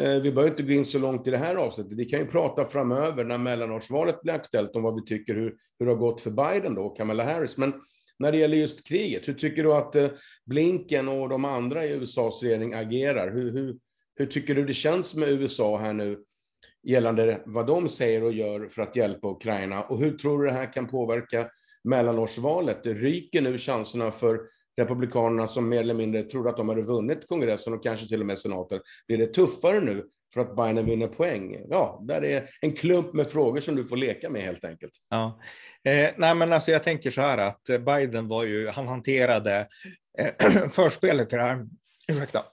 [0.00, 1.92] Eh, vi behöver inte gå in så långt i det här avsnittet.
[1.92, 5.86] Vi kan ju prata framöver när mellanårsvalet blir aktuellt om vad vi tycker hur, hur
[5.86, 7.58] det har gått för Biden då och Kamala Harris.
[7.58, 7.74] Men
[8.18, 10.08] när det gäller just kriget, hur tycker du att eh,
[10.46, 13.32] Blinken och de andra i USAs regering agerar?
[13.32, 13.78] Hur, hur,
[14.16, 16.18] hur tycker du det känns med USA här nu
[16.82, 19.82] gällande vad de säger och gör för att hjälpa Ukraina?
[19.82, 21.48] Och hur tror du det här kan påverka
[21.84, 22.84] mellanårsvalet?
[22.84, 24.40] Det ryker nu chanserna för
[24.76, 28.26] Republikanerna som mer eller mindre trodde att de hade vunnit kongressen och kanske till och
[28.26, 28.80] med senaten.
[29.06, 31.56] Blir det tuffare nu för att Biden vinner poäng?
[31.68, 34.92] Ja, där är en klump med frågor som du får leka med helt enkelt.
[35.08, 35.40] Ja.
[35.84, 39.66] Eh, nej, men alltså jag tänker så här att eh, Biden var ju, han hanterade
[40.18, 41.66] eh, förspelet till det här,
[42.08, 42.44] ursäkta,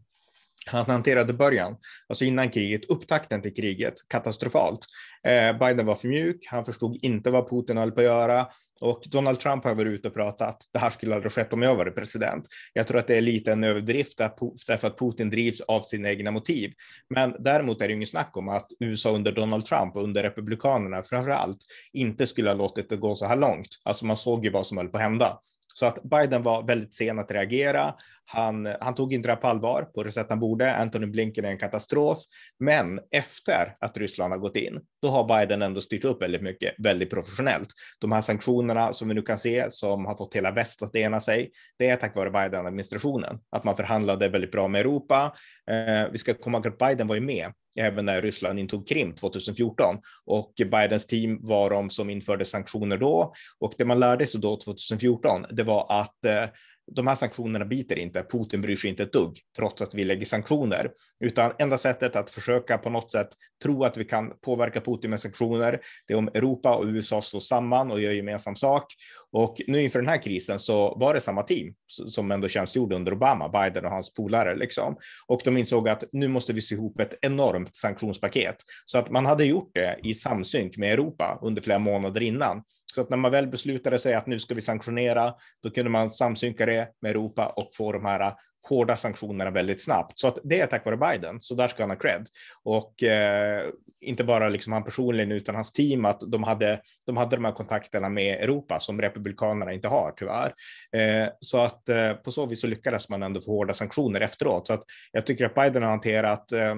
[0.66, 1.76] han hanterade början,
[2.08, 4.86] alltså innan kriget, upptakten till kriget, katastrofalt.
[5.26, 8.46] Eh, Biden var för mjuk, han förstod inte vad Putin höll på att göra
[8.80, 11.62] och Donald Trump har varit ute och pratat att det här skulle aldrig skett om
[11.62, 12.46] jag varit president.
[12.72, 14.18] Jag tror att det är lite en överdrift
[14.66, 16.72] därför att Putin drivs av sina egna motiv.
[17.14, 21.02] Men däremot är det inget snack om att USA under Donald Trump och under Republikanerna
[21.02, 21.58] framför allt
[21.92, 23.68] inte skulle ha låtit det gå så här långt.
[23.84, 25.38] Alltså man såg ju vad som höll på att hända.
[25.74, 27.94] Så att Biden var väldigt sen att reagera.
[28.32, 30.74] Han, han tog inte det på allvar på det sätt han borde.
[30.76, 32.18] Anthony Blinken är en katastrof.
[32.58, 36.74] Men efter att Ryssland har gått in, då har Biden ändå styrt upp väldigt mycket,
[36.78, 37.68] väldigt professionellt.
[38.00, 41.20] De här sanktionerna som vi nu kan se, som har fått hela väst att ena
[41.20, 43.38] sig, det är tack vare Biden-administrationen.
[43.50, 45.34] Att man förhandlade väldigt bra med Europa.
[45.70, 49.14] Eh, vi ska komma ihåg att Biden var ju med även när Ryssland intog Krim
[49.14, 53.32] 2014 och Bidens team var de som införde sanktioner då.
[53.58, 56.44] Och det man lärde sig då 2014, det var att eh,
[56.96, 58.26] de här sanktionerna biter inte.
[58.30, 60.90] Putin bryr sig inte ett dugg, trots att vi lägger sanktioner.
[61.24, 63.28] Utan enda sättet att försöka på något sätt
[63.62, 67.40] tro att vi kan påverka Putin med sanktioner, det är om Europa och USA står
[67.40, 68.84] samman och gör gemensam sak.
[69.32, 73.12] Och nu inför den här krisen så var det samma team som ändå tjänstgjorde under
[73.12, 74.96] Obama, Biden och hans polare liksom.
[75.26, 78.56] Och de insåg att nu måste vi sy ihop ett enormt sanktionspaket.
[78.86, 82.62] Så att man hade gjort det i samsynk med Europa under flera månader innan.
[82.94, 86.10] Så att när man väl beslutade sig att nu ska vi sanktionera, då kunde man
[86.10, 88.32] samsynka det med Europa och få de här äh,
[88.68, 90.18] hårda sanktionerna väldigt snabbt.
[90.20, 92.26] Så att det är tack vare Biden, så där ska han ha cred.
[92.62, 93.66] Och eh,
[94.00, 97.52] inte bara liksom han personligen utan hans team, att de hade, de hade de här
[97.52, 100.54] kontakterna med Europa som republikanerna inte har tyvärr.
[100.92, 104.66] Eh, så att eh, på så vis så lyckades man ändå få hårda sanktioner efteråt.
[104.66, 106.74] Så att jag tycker att Biden har hanterat eh,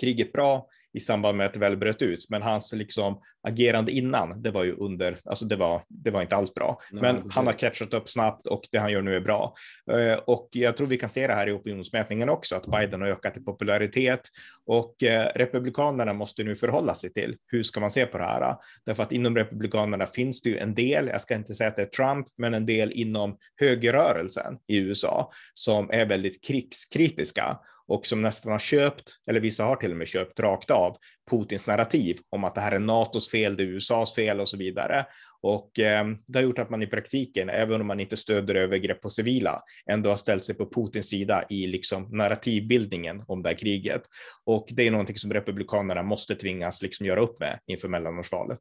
[0.00, 2.26] kriget bra i samband med att det väl bröt ut.
[2.30, 6.36] Men hans liksom agerande innan, det var ju under, alltså det var, det var inte
[6.36, 6.80] alls bra.
[6.90, 9.54] Nej, men han har catchat upp snabbt och det han gör nu är bra.
[9.90, 13.08] Eh, och jag tror vi kan se det här i opinionsmätningen också, att Biden har
[13.08, 14.20] ökat i popularitet
[14.66, 18.56] och eh, republikanerna måste nu förhålla sig till hur ska man se på det här?
[18.86, 21.82] Därför att inom republikanerna finns det ju en del, jag ska inte säga att det
[21.82, 28.22] är Trump, men en del inom högerrörelsen i USA som är väldigt krigskritiska och som
[28.22, 30.96] nästan har köpt, eller vissa har till och med köpt rakt av,
[31.30, 34.56] Putins narrativ om att det här är NATOs fel, det är USAs fel och så
[34.56, 35.06] vidare.
[35.40, 39.00] Och eh, det har gjort att man i praktiken, även om man inte stöder övergrepp
[39.00, 43.56] på civila, ändå har ställt sig på Putins sida i liksom narrativbildningen om det här
[43.56, 44.02] kriget.
[44.44, 48.58] Och det är någonting som republikanerna måste tvingas liksom göra upp med inför mellanårsvalet.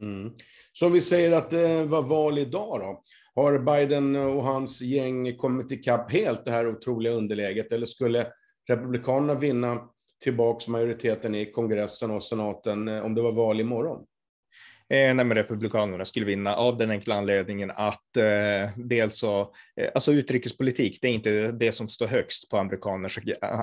[0.00, 0.32] Mm.
[0.72, 3.02] Så om vi säger att det var val idag då,
[3.34, 8.26] har Biden och hans gäng kommit ikapp helt det här otroliga underläget eller skulle
[8.68, 9.88] Republikanerna vinna
[10.24, 14.06] tillbaks majoriteten i kongressen och senaten eh, om det var val imorgon?
[14.92, 19.40] Eh, nej, Republikanerna skulle vinna av den enkla anledningen att eh, dels så,
[19.80, 23.18] eh, alltså utrikespolitik, det är inte det som står högst på amerikaners,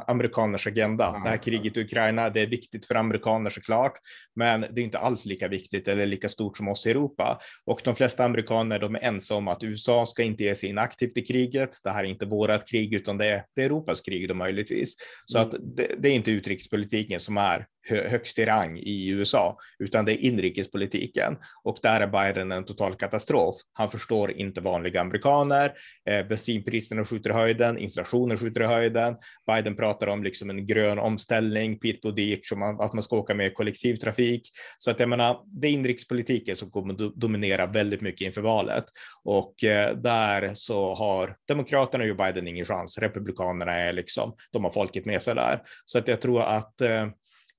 [0.08, 1.10] amerikaners agenda.
[1.10, 1.24] Mm.
[1.24, 3.94] Det här kriget i Ukraina, det är viktigt för amerikaner såklart,
[4.36, 7.40] men det är inte alls lika viktigt eller lika stort som oss i Europa.
[7.66, 10.78] Och de flesta amerikaner, de är ensamma om att USA ska inte ge sig in
[10.78, 11.70] aktivt i kriget.
[11.84, 14.96] Det här är inte vårat krig, utan det är, det är Europas krig då möjligtvis.
[15.26, 15.50] Så mm.
[15.50, 20.12] att det, det är inte utrikespolitiken som är högst i rang i USA, utan det
[20.14, 21.38] är inrikespolitiken.
[21.64, 23.56] Och där är Biden en total katastrof.
[23.74, 25.74] Han förstår inte vanliga amerikaner.
[26.10, 29.16] Eh, bensinpriserna skjuter i höjden, inflationen skjuter i höjden.
[29.48, 32.42] Biden pratar om liksom en grön omställning, Pete Buttigieg,
[32.80, 34.50] att man ska åka med kollektivtrafik.
[34.78, 38.84] Så att jag menar, det är inrikespolitiken som kommer dominera väldigt mycket inför valet.
[39.24, 42.98] Och eh, där så har Demokraterna och Biden ingen chans.
[42.98, 45.62] Republikanerna är liksom, de har folket med sig där.
[45.86, 47.08] Så att jag tror att eh,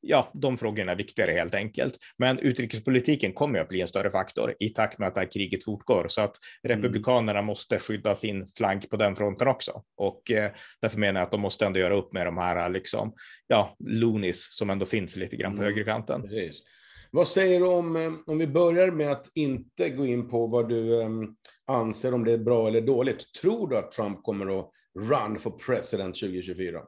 [0.03, 1.97] ja, de frågorna är viktigare helt enkelt.
[2.19, 5.65] Men utrikespolitiken kommer att bli en större faktor i takt med att det här kriget
[5.65, 7.47] fortgår, så att republikanerna mm.
[7.47, 9.83] måste skydda sin flank på den fronten också.
[9.97, 10.51] Och eh,
[10.83, 13.15] därför menar jag att de måste ändå göra upp med de här, liksom,
[13.47, 15.73] ja, loonies som ändå finns lite grann på mm.
[15.73, 16.23] högerkanten.
[16.23, 16.63] Precis.
[17.11, 20.69] Vad säger du om, eh, om vi börjar med att inte gå in på vad
[20.69, 21.37] du um,
[21.67, 23.35] anser om det är bra eller dåligt.
[23.41, 26.81] Tror du att Trump kommer att run for president 2024?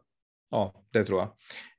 [0.51, 1.29] Ja, det tror jag.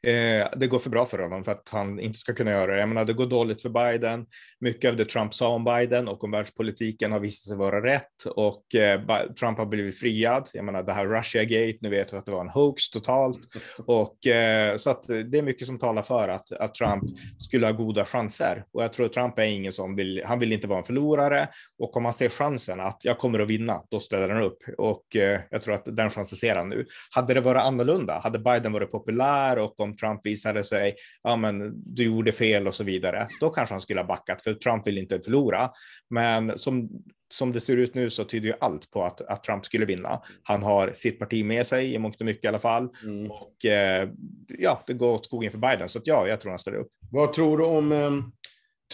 [0.05, 2.79] Eh, det går för bra för honom för att han inte ska kunna göra det.
[2.79, 4.25] Jag menar, det går dåligt för Biden.
[4.59, 8.25] Mycket av det Trump sa om Biden och om världspolitiken har visat sig vara rätt
[8.35, 9.01] och eh,
[9.39, 10.49] Trump har blivit friad.
[10.53, 13.39] Jag menar, det här Russia Gate, nu vet vi att det var en hoax totalt
[13.85, 17.03] och eh, så att det är mycket som talar för att, att Trump
[17.37, 20.21] skulle ha goda chanser och jag tror att Trump är ingen som vill.
[20.25, 21.47] Han vill inte vara en förlorare
[21.79, 25.15] och om han ser chansen att jag kommer att vinna, då ställer han upp och
[25.15, 26.85] eh, jag tror att den chansen ser han nu.
[27.11, 31.35] Hade det varit annorlunda, hade Biden varit på populär och om Trump visade sig, ja
[31.35, 34.87] men du gjorde fel och så vidare, då kanske han skulle ha backat för Trump
[34.87, 35.69] vill inte förlora.
[36.09, 36.89] Men som,
[37.33, 40.21] som det ser ut nu så tyder ju allt på att, att Trump skulle vinna.
[40.43, 42.89] Han har sitt parti med sig i mångt och mycket i alla fall.
[43.03, 43.31] Mm.
[43.31, 44.09] Och eh,
[44.47, 46.91] ja, det går åt skogen för Biden, så att ja, jag tror han ställer upp.
[47.11, 48.11] Vad tror du om eh,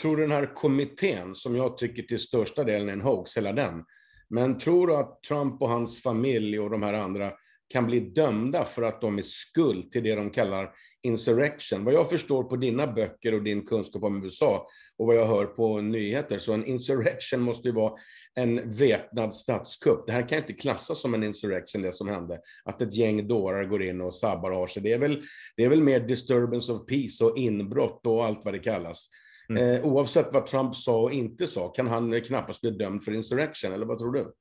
[0.02, 3.84] tror den här kommittén, som jag tycker till största delen är en hoax, hela den,
[4.30, 7.32] men tror du att Trump och hans familj och de här andra
[7.72, 10.70] kan bli dömda för att de är skuld till det de kallar
[11.04, 11.84] insurrection.
[11.84, 14.68] Vad jag förstår på dina böcker och din kunskap om USA
[14.98, 17.94] och vad jag hör på nyheter, så en insurrection måste ju vara
[18.36, 20.08] en väpnad statskupp.
[20.08, 22.40] Det här kan inte klassas som en insurrection, det som hände.
[22.66, 24.84] Att ett gäng dårar går in och sabbar och har sig.
[24.84, 25.22] Det är väl,
[25.58, 29.10] det är väl mer disturbance of peace och inbrott och allt vad det kallas.
[29.50, 29.76] Mm.
[29.76, 33.74] Eh, oavsett vad Trump sa och inte sa, kan han knappast bli dömd för insurrection,
[33.74, 34.34] eller vad tror du?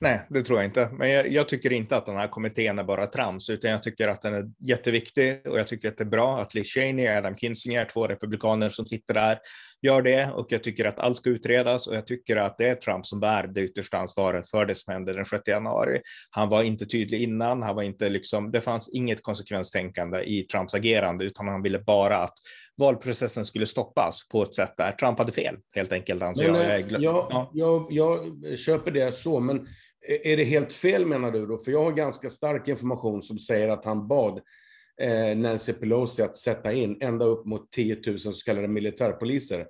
[0.00, 0.88] Nej, det tror jag inte.
[0.92, 4.08] Men jag, jag, tycker inte att den här kommittén är bara trams, utan jag tycker
[4.08, 7.14] att den är jätteviktig och jag tycker att det är bra att Liz Cheney och
[7.14, 9.38] Adam Kinzinger, två republikaner som sitter där,
[9.82, 12.74] gör det och jag tycker att allt ska utredas och jag tycker att det är
[12.74, 16.00] Trump som bär det yttersta ansvaret för det som hände den 6 januari.
[16.30, 20.74] Han var inte tydlig innan, han var inte liksom, det fanns inget konsekvenstänkande i Trumps
[20.74, 22.34] agerande, utan han ville bara att
[22.78, 26.90] valprocessen skulle stoppas på ett sätt där Trump hade fel, helt enkelt anser men, jag.
[26.90, 27.50] Jag, ja.
[27.54, 29.68] jag, jag, köper det så, men
[30.24, 31.58] är det helt fel menar du då?
[31.58, 34.40] För jag har ganska stark information som säger att han bad
[35.00, 39.60] eh, Nancy Pelosi att sätta in ända upp mot 10 000 så kallade militärpoliser.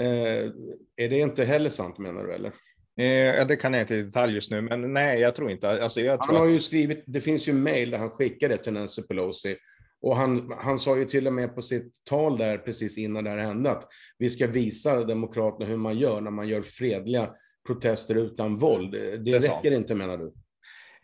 [0.00, 0.50] Eh,
[0.96, 2.52] är det inte heller sant menar du eller?
[2.96, 5.68] Eh, det kan jag inte i detalj just nu, men nej, jag tror inte.
[5.68, 6.52] Alltså, jag han har att...
[6.52, 9.56] ju skrivit, det finns ju mejl där han skickade till Nancy Pelosi
[10.04, 13.30] och han, han sa ju till och med på sitt tal där precis innan det
[13.30, 13.88] här hände att
[14.18, 17.30] vi ska visa Demokraterna hur man gör när man gör fredliga
[17.66, 18.92] protester utan våld.
[18.92, 20.32] Det, det räcker inte menar du?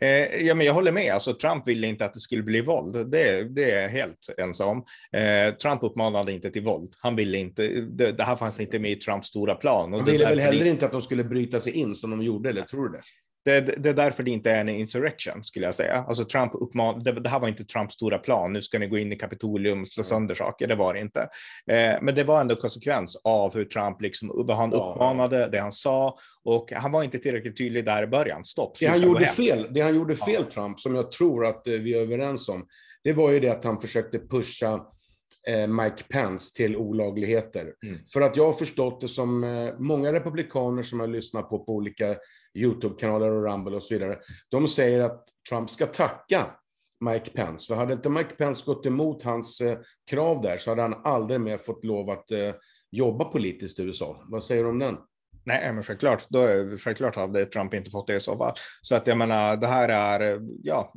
[0.01, 1.12] Eh, ja, men jag håller med.
[1.12, 3.11] Alltså, Trump ville inte att det skulle bli våld.
[3.11, 4.76] Det, det är jag helt ensam.
[5.12, 6.94] Eh, Trump uppmanade inte till våld.
[7.01, 7.68] Han ville inte.
[7.68, 9.92] Det, det här fanns inte med i Trumps stora plan.
[9.92, 12.62] Han ville väl heller inte att de skulle bryta sig in som de gjorde, eller
[12.62, 13.03] tror du det?
[13.45, 16.05] Det, det, är därför det inte är en insurrection, skulle jag säga.
[16.09, 18.99] Alltså Trump uppman, det, det, här var inte Trumps stora plan, nu ska ni gå
[18.99, 21.20] in i Kapitolium och slå sönder saker, det var det inte.
[21.70, 25.72] Eh, men det var ändå konsekvens av hur Trump, liksom, vad han uppmanade, det han
[25.72, 28.45] sa, och han var inte tillräckligt tydlig där i början.
[28.45, 28.78] Stopp.
[28.80, 30.55] Det han gjorde fel, det han gjorde fel, ja.
[30.55, 32.66] Trump, som jag tror att eh, vi är överens om,
[33.05, 34.86] det var ju det att han försökte pusha
[35.49, 37.72] eh, Mike Pence till olagligheter.
[37.86, 37.99] Mm.
[38.12, 41.72] För att jag har förstått det som eh, många republikaner som jag lyssnat på på
[41.74, 42.16] olika
[42.55, 44.18] YouTube-kanaler och Rumble och så vidare.
[44.48, 46.46] De säger att Trump ska tacka
[47.01, 47.66] Mike Pence.
[47.66, 49.78] För hade inte Mike Pence gått emot hans eh,
[50.11, 52.55] krav där så hade han aldrig mer fått lov att eh,
[52.90, 54.24] jobba politiskt i USA.
[54.28, 54.96] Vad säger du om den?
[55.45, 56.47] Nej, men självklart, då
[56.78, 58.55] självklart hade Trump inte fått det i så fall.
[58.82, 60.93] Så att jag menar, det här är, ja,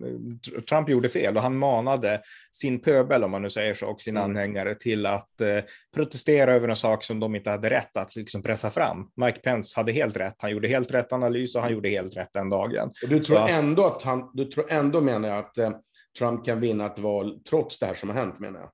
[0.70, 2.22] Trump gjorde fel och han manade
[2.52, 4.32] sin pöbel, om man nu säger så, och sina mm.
[4.32, 5.64] anhängare till att eh,
[5.96, 9.08] protestera över en sak som de inte hade rätt att liksom pressa fram.
[9.16, 12.34] Mike Pence hade helt rätt, han gjorde helt rätt analys och han gjorde helt rätt
[12.34, 12.92] den dagen.
[13.04, 15.72] Och du tror så, ändå att han, du tror ändå menar jag att eh,
[16.20, 18.70] Trump kan vinna ett val trots det här som har hänt menar jag?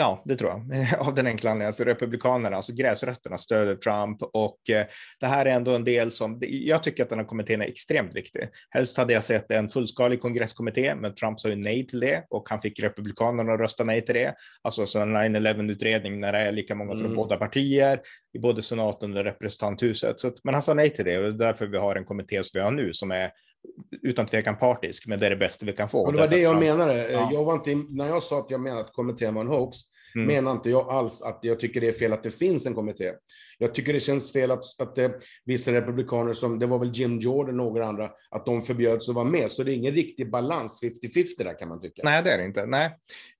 [0.00, 0.86] Ja, det tror jag.
[1.08, 4.86] Av den enkla anledningen att Republikanerna, alltså gräsrötterna, stöder Trump och eh,
[5.20, 8.14] det här är ändå en del som, jag tycker att den här kommittén är extremt
[8.14, 8.48] viktig.
[8.70, 12.50] Helst hade jag sett en fullskalig kongresskommitté, men Trump sa ju nej till det och
[12.50, 14.34] han fick Republikanerna att rösta nej till det.
[14.62, 17.16] Alltså en 9-11-utredning när det är lika många från mm.
[17.16, 18.00] båda partier,
[18.32, 20.20] i både senaten och representanthuset.
[20.20, 22.42] Så, men han sa nej till det och det är därför vi har en kommitté
[22.42, 23.30] som vi har nu som är
[24.02, 26.06] utan tvekan partisk, men det är det bästa vi kan få.
[26.06, 27.10] Och det var det jag menade.
[27.10, 27.30] Ja.
[27.32, 29.78] Jag var inte, när jag sa att jag menade att kommittén var en hoax,
[30.14, 30.26] mm.
[30.26, 33.12] menar inte jag alls att jag tycker det är fel att det finns en kommitté.
[33.62, 35.12] Jag tycker det känns fel att, att det,
[35.44, 39.14] vissa republikaner, som det var väl Jim Jordan och några andra, att de förbjöds att
[39.14, 39.50] vara med.
[39.50, 42.02] Så det är ingen riktig balans, 50-50 där kan man tycka.
[42.04, 42.66] Nej, det är det inte.
[42.66, 42.86] Nej.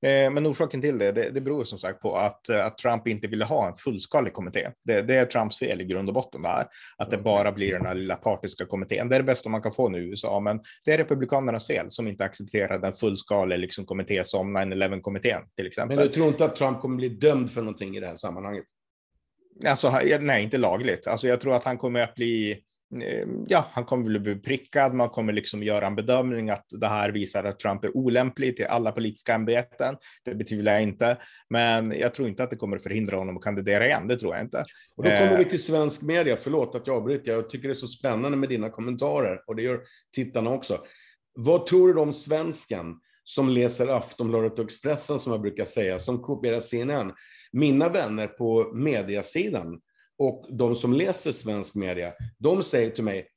[0.03, 3.09] Eh, men orsaken till det, det, det beror som sagt på att, eh, att Trump
[3.09, 4.69] inte ville ha en fullskalig kommitté.
[4.85, 6.67] Det, det är Trumps fel i grund och botten där,
[6.97, 9.09] att det bara blir den här lilla partiska kommittén.
[9.09, 11.87] Det är det bästa man kan få nu i USA, men det är republikanernas fel
[11.89, 15.99] som inte accepterar den fullskaliga liksom, kommitté som 9-11-kommittén till exempel.
[15.99, 18.65] Men du tror inte att Trump kommer bli dömd för någonting i det här sammanhanget?
[19.67, 21.07] Alltså, nej, inte lagligt.
[21.07, 22.51] Alltså, jag tror att han kommer att bli
[23.03, 24.95] eh, Ja, han kommer väl bli prickad.
[24.95, 28.67] Man kommer liksom göra en bedömning att det här visar att Trump är olämplig till
[28.67, 29.97] alla politiska ämbeten.
[30.25, 31.19] Det betvivlar jag inte,
[31.51, 34.09] men jag tror inte att det kommer att förhindra honom att kandidera igen.
[34.09, 34.65] Det tror jag inte.
[34.97, 35.51] Och då kommer vi eh.
[35.51, 36.37] till svensk media.
[36.37, 37.33] Förlåt att jag avbryter.
[37.33, 39.81] Jag tycker det är så spännande med dina kommentarer och det gör
[40.15, 40.85] tittarna också.
[41.35, 42.95] Vad tror du om svensken
[43.25, 47.13] som läser Aftonbladet och Expressen som jag brukar säga, som kopierar CNN?
[47.53, 49.81] Mina vänner på mediasidan
[50.19, 53.29] och de som läser svensk media, de säger till mig,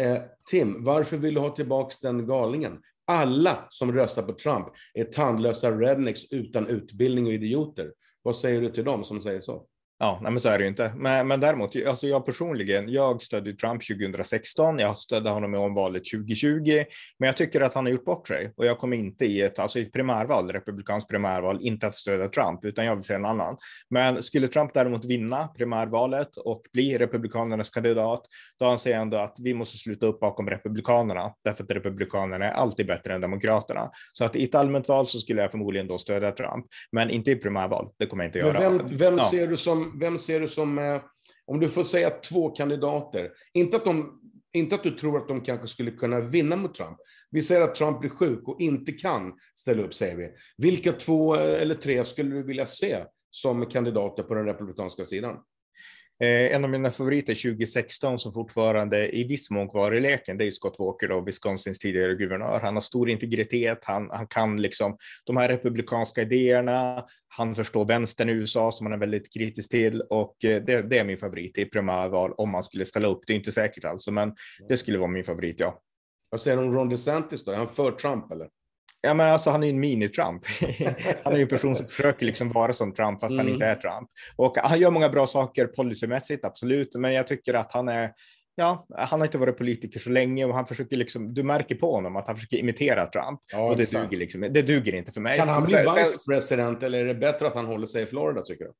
[0.00, 0.18] eh,
[0.50, 2.82] Tim, varför vill du ha tillbaka den galningen?
[3.06, 7.92] Alla som röstar på Trump är tandlösa rednecks utan utbildning och idioter.
[8.22, 9.66] Vad säger du till dem som säger så?
[10.02, 10.92] Ja, nej, men så är det ju inte.
[10.96, 16.02] Men, men däremot, alltså jag personligen, jag stödde Trump 2016, jag stödde honom i omvalet
[16.12, 16.84] 2020,
[17.18, 19.58] men jag tycker att han har gjort bort sig och jag kommer inte i ett,
[19.58, 23.24] alltså i ett primärval, republikanskt primärval, inte att stödja Trump, utan jag vill se en
[23.24, 23.56] annan.
[23.90, 28.20] Men skulle Trump däremot vinna primärvalet och bli republikanernas kandidat,
[28.58, 32.52] då anser jag ändå att vi måste sluta upp bakom republikanerna, därför att republikanerna är
[32.52, 33.90] alltid bättre än demokraterna.
[34.12, 37.30] Så att i ett allmänt val så skulle jag förmodligen då stödja Trump, men inte
[37.30, 37.88] i primärval.
[37.98, 38.60] Det kommer jag inte göra.
[38.60, 39.24] Men vem, vem ja.
[39.30, 41.02] ser du som vem ser du som, eh,
[41.46, 44.20] om du får säga två kandidater, inte att, de,
[44.52, 46.96] inte att du tror att de kanske skulle kunna vinna mot Trump.
[47.30, 50.30] Vi säger att Trump blir sjuk och inte kan ställa upp, säger vi.
[50.56, 55.36] Vilka två eh, eller tre skulle du vilja se som kandidater på den republikanska sidan?
[56.22, 60.46] Eh, en av mina favoriter 2016 som fortfarande i viss mån kvar i leken, det
[60.46, 62.60] är Scott Walker, då, Wisconsins tidigare guvernör.
[62.62, 68.28] Han har stor integritet, han, han kan liksom de här republikanska idéerna, han förstår vänstern
[68.28, 71.58] i USA som han är väldigt kritisk till och eh, det, det är min favorit
[71.58, 73.20] i primärval om man skulle ställa upp.
[73.26, 74.34] Det är inte säkert alltså, men
[74.68, 75.80] det skulle vara min favorit, ja.
[76.30, 77.52] Vad säger du om Ron DeSantis då?
[77.52, 78.48] Är han för Trump eller?
[79.02, 80.40] Ja, men alltså, han är ju en mini-Trump.
[81.24, 83.46] han är ju en person som försöker liksom vara som Trump, fast mm.
[83.46, 84.08] han inte är Trump.
[84.36, 88.10] Och han gör många bra saker policymässigt, absolut, men jag tycker att han är
[88.54, 91.92] Ja, han har inte varit politiker så länge och han försöker liksom, du märker på
[91.92, 93.40] honom att han försöker imitera Trump.
[93.52, 95.38] Ja, och det duger, liksom, det duger inte för mig.
[95.38, 98.40] Kan han bli vice president eller är det bättre att han håller sig i Florida
[98.40, 98.72] tycker du?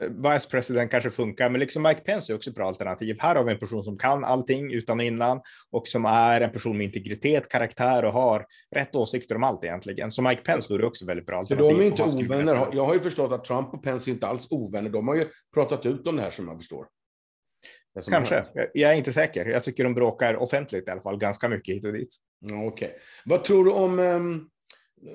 [0.00, 3.16] Vice president kanske funkar, men liksom Mike Pence är också ett bra alternativ.
[3.20, 5.40] Här har vi en person som kan allting utan och innan
[5.70, 10.12] och som är en person med integritet, karaktär och har rätt åsikter om allt egentligen.
[10.12, 11.66] Så Mike Pence vore också väldigt bra alternativ.
[11.66, 12.66] För de är inte ovänner.
[12.72, 14.90] Jag har ju förstått att Trump och Pence är inte alls ovänner.
[14.90, 16.86] De har ju pratat ut om det här som jag förstår.
[18.10, 18.44] Kanske.
[18.74, 19.46] Jag är inte säker.
[19.46, 22.16] Jag tycker de bråkar offentligt i alla fall ganska mycket hit och dit.
[22.44, 22.66] Okej.
[22.66, 22.88] Okay.
[23.24, 24.50] Vad tror du om um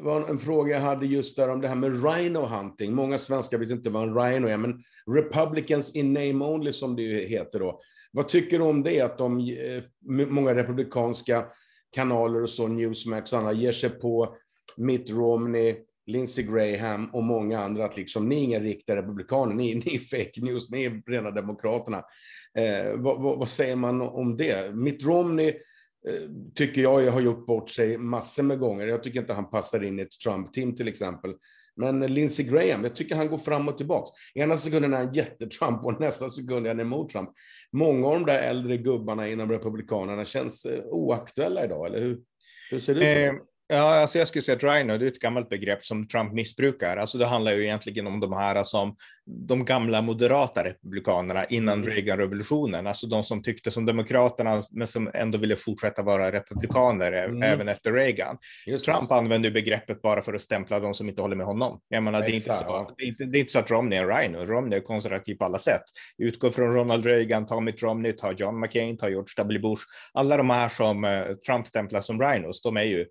[0.02, 2.94] var en fråga jag hade just där om det här med rhino hunting.
[2.94, 4.84] Många svenskar vet inte vad en rhino är, men
[5.16, 7.82] Republicans in name only som det heter då.
[8.12, 9.84] Vad tycker du om det, att de, eh,
[10.30, 11.46] många republikanska
[11.92, 14.36] kanaler och så, Newsmax och andra, ger sig på
[14.78, 15.76] Mitt Romney,
[16.06, 20.00] Lindsey Graham och många andra att liksom, ni är inga riktiga republikaner, ni, ni är
[20.00, 21.98] fake news, ni är rena demokraterna.
[22.58, 24.76] Eh, vad, vad, vad, säger man om det?
[24.76, 25.54] Mitt Romney
[26.10, 28.88] Eh, tycker jag har gjort bort sig massor med gånger.
[28.88, 31.34] Jag tycker inte han passar in i ett Trump-team till exempel.
[31.76, 34.10] Men Lindsey Graham, jag tycker han går fram och tillbaks.
[34.36, 37.30] Ena sekunden är han jättetrump och nästa sekund är han emot Trump.
[37.72, 42.20] Många av de där äldre gubbarna inom Republikanerna känns eh, oaktuella idag, eller hur?
[42.72, 43.06] Hur ser det ut?
[43.06, 43.26] det?
[43.26, 43.34] Eh,
[43.72, 46.98] Ja, alltså jag skulle säga att rhino, det är ett gammalt begrepp som Trump missbrukar.
[46.98, 48.96] Alltså det handlar ju egentligen om de här som
[49.48, 51.90] de gamla moderata republikanerna innan mm.
[51.90, 57.44] Reagan-revolutionen, alltså de som tyckte som demokraterna men som ändå ville fortsätta vara republikaner mm.
[57.44, 58.38] även efter Reagan.
[58.68, 61.80] Just Trump använder begreppet bara för att stämpla de som inte håller med honom.
[61.90, 64.00] Jag menar, det är, inte så, det, är inte, det är inte så att Romney
[64.00, 64.46] är en rhino.
[64.46, 65.84] Romney är konservativ på alla sätt.
[66.18, 69.60] Utgår från Ronald Reagan, ta Mitt Romney, ta John McCain, ta George W.
[69.60, 69.82] Bush.
[70.14, 73.06] Alla de här som Trump stämplar som rhinos, de är ju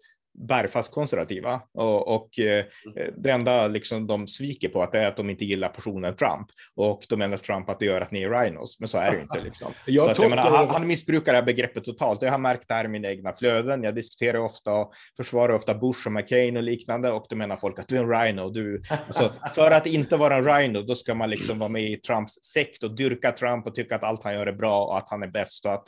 [0.48, 2.64] bergfast konservativa och, och eh,
[2.96, 3.14] mm.
[3.16, 6.46] det enda liksom de sviker på att det är att de inte gillar personen Trump
[6.76, 9.22] och de menar Trump att det gör att ni är rhinos, men så är det
[9.22, 9.40] inte.
[9.40, 9.72] Liksom.
[9.86, 12.22] jag att, jag menar, han, han missbrukar det här begreppet totalt.
[12.22, 13.82] Jag har märkt det här i mina egna flöden.
[13.82, 17.78] Jag diskuterar ofta och försvarar ofta Bush och McCain och liknande och då menar folk
[17.78, 18.50] att du är en rhino.
[18.50, 21.96] Du, alltså, för att inte vara en rhino, då ska man liksom vara med i
[21.96, 25.10] Trumps sekt och dyrka Trump och tycka att allt han gör är bra och att
[25.10, 25.84] han är bäst och att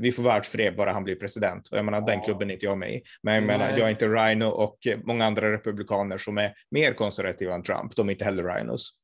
[0.00, 1.68] vi får världsfred bara han blir president.
[1.72, 3.02] Och jag menar, den klubben är inte jag med i.
[3.22, 7.62] Men jag menar, jag inte Rhino och många andra republikaner som är mer konservativa än
[7.62, 7.96] Trump.
[7.96, 8.94] De är inte heller Rhinos.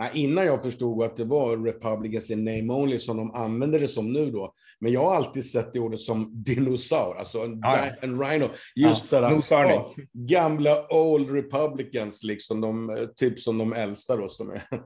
[0.00, 3.88] Nej, innan jag förstod att det var Republicans in name only som de använder det
[3.88, 4.54] som nu då.
[4.78, 8.48] Men jag har alltid sett det ordet som dinosaur, alltså en, ja, en rhino.
[8.74, 14.28] Just ja, sådär, ja, gamla old republicans, liksom, de, typ som de äldsta då.
[14.28, 14.62] Som är.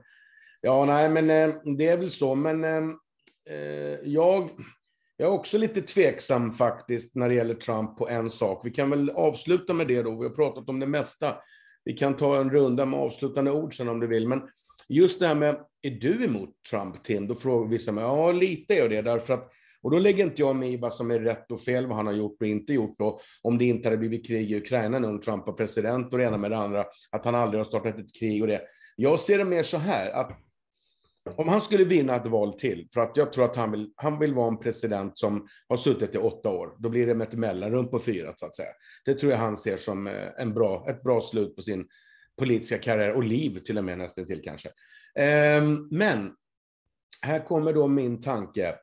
[0.61, 2.35] Ja, nej, men eh, det är väl så.
[2.35, 2.83] Men eh,
[3.49, 4.49] eh jag
[5.17, 8.61] jag är också lite tveksam faktiskt när det gäller Trump på en sak.
[8.63, 10.19] Vi kan väl avsluta med det då.
[10.19, 11.35] Vi har pratat om det mesta.
[11.85, 14.27] Vi kan ta en runda med avslutande ord sen om du vill.
[14.27, 14.41] Men
[14.89, 17.27] just det här med, är du emot Trump, Tim?
[17.27, 19.01] Då frågar vissa mig, ja, lite är jag det.
[19.01, 19.51] Därför att,
[19.81, 22.07] och då lägger inte jag mig i vad som är rätt och fel, vad han
[22.07, 22.95] har gjort och inte gjort.
[22.97, 26.25] Då, om det inte hade blivit krig i Ukraina när Trump var president och det
[26.25, 28.61] ena med det andra, att han aldrig har startat ett krig och det.
[28.95, 30.44] Jag ser det mer så här, att
[31.35, 34.19] om han skulle vinna ett val till, för att jag tror att han vill, han
[34.19, 37.33] vill vara en president som har suttit i åtta år, då blir det med ett
[37.33, 38.69] mellanrum på fyra, så att säga.
[39.05, 41.87] Det tror jag han ser som eh, en bra, ett bra slut på sin
[42.37, 44.69] politiska karriär och liv till och med nästan till kanske.
[45.15, 46.31] Ehm, men
[47.21, 48.75] här kommer då min tanke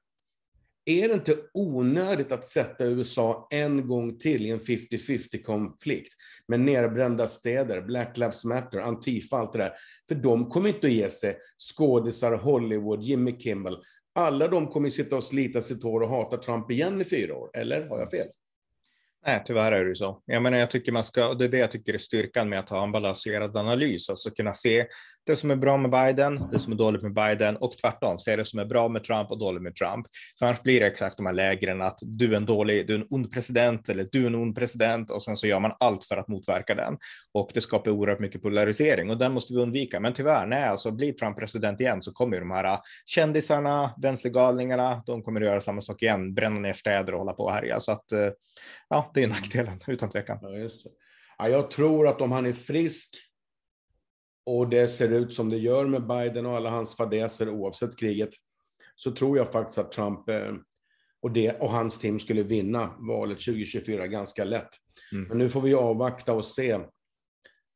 [0.84, 6.14] är det inte onödigt att sätta USA en gång till i en 50-50 konflikt
[6.48, 9.72] med nerbrända städer, Black Lives Matter, Antifa, allt det där?
[10.08, 11.38] För de kommer inte att ge sig.
[11.58, 13.78] Skådisar, Hollywood, Jimmy Kimmel.
[14.14, 17.50] Alla de kommer sitta och slita sitt hår och hata Trump igen i fyra år.
[17.54, 18.28] Eller har jag fel?
[19.26, 20.22] Nej, tyvärr är det så.
[20.26, 22.58] Jag menar, jag tycker man ska, och det är det jag tycker är styrkan med
[22.58, 24.86] att ha en balanserad analys, alltså kunna se
[25.26, 28.36] det som är bra med Biden, det som är dåligt med Biden och tvärtom, se
[28.36, 30.06] det som är bra med Trump och dåligt med Trump.
[30.38, 32.98] För annars blir det exakt de här lägren att du är en dålig, du är
[32.98, 36.04] en ond president eller du är en ond president och sen så gör man allt
[36.04, 36.96] för att motverka den
[37.34, 40.00] och det skapar oerhört mycket polarisering och den måste vi undvika.
[40.00, 45.02] Men tyvärr, nej, alltså blir Trump president igen så kommer ju de här kändisarna, vänstergalningarna,
[45.06, 47.80] de kommer att göra samma sak igen, bränna ner städer och hålla på och härja.
[47.80, 48.28] Så att eh,
[48.88, 50.38] ja, det är nackdelen utan tvekan.
[50.42, 50.90] Ja, just det.
[51.38, 53.16] Ja, jag tror att om han är frisk
[54.46, 58.30] och det ser ut som det gör med Biden och alla hans fadäser oavsett kriget,
[58.96, 60.52] så tror jag faktiskt att Trump eh,
[61.22, 64.70] och, det, och hans team skulle vinna valet 2024 ganska lätt.
[65.12, 65.28] Mm.
[65.28, 66.70] Men nu får vi avvakta och se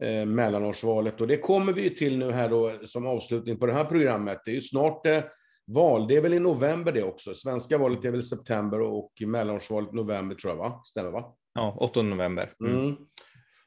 [0.02, 3.84] eh, mellanårsvalet och det kommer vi till nu här då som avslutning på det här
[3.84, 4.40] programmet.
[4.44, 5.22] Det är ju snart eh,
[5.66, 7.34] val, det är väl i november det också.
[7.34, 10.82] Svenska valet är väl september och mellanårsvalet november tror jag, va?
[10.84, 11.34] Stämmer va?
[11.54, 12.52] Ja, 8 november.
[12.60, 12.78] Mm.
[12.78, 12.96] Mm.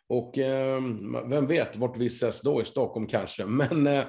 [0.09, 0.81] Och eh,
[1.29, 3.45] vem vet vart vi ses då, i Stockholm kanske.
[3.45, 4.03] Men eh,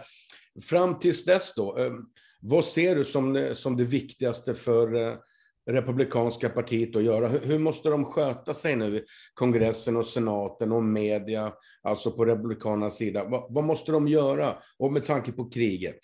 [0.62, 1.92] fram tills dess då, eh,
[2.40, 5.14] vad ser du som, som det viktigaste för eh,
[5.70, 7.28] Republikanska partiet att göra?
[7.28, 12.96] Hur, hur, måste de sköta sig nu, kongressen och senaten och media, alltså på Republikanernas
[12.96, 13.24] sida?
[13.24, 14.56] Va, vad måste de göra?
[14.78, 15.98] Och med tanke på kriget.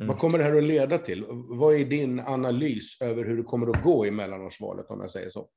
[0.00, 0.08] Mm.
[0.08, 1.24] Vad kommer det här att leda till?
[1.30, 5.30] Vad är din analys över hur det kommer att gå i mellanårsvalet, om jag säger
[5.30, 5.48] så?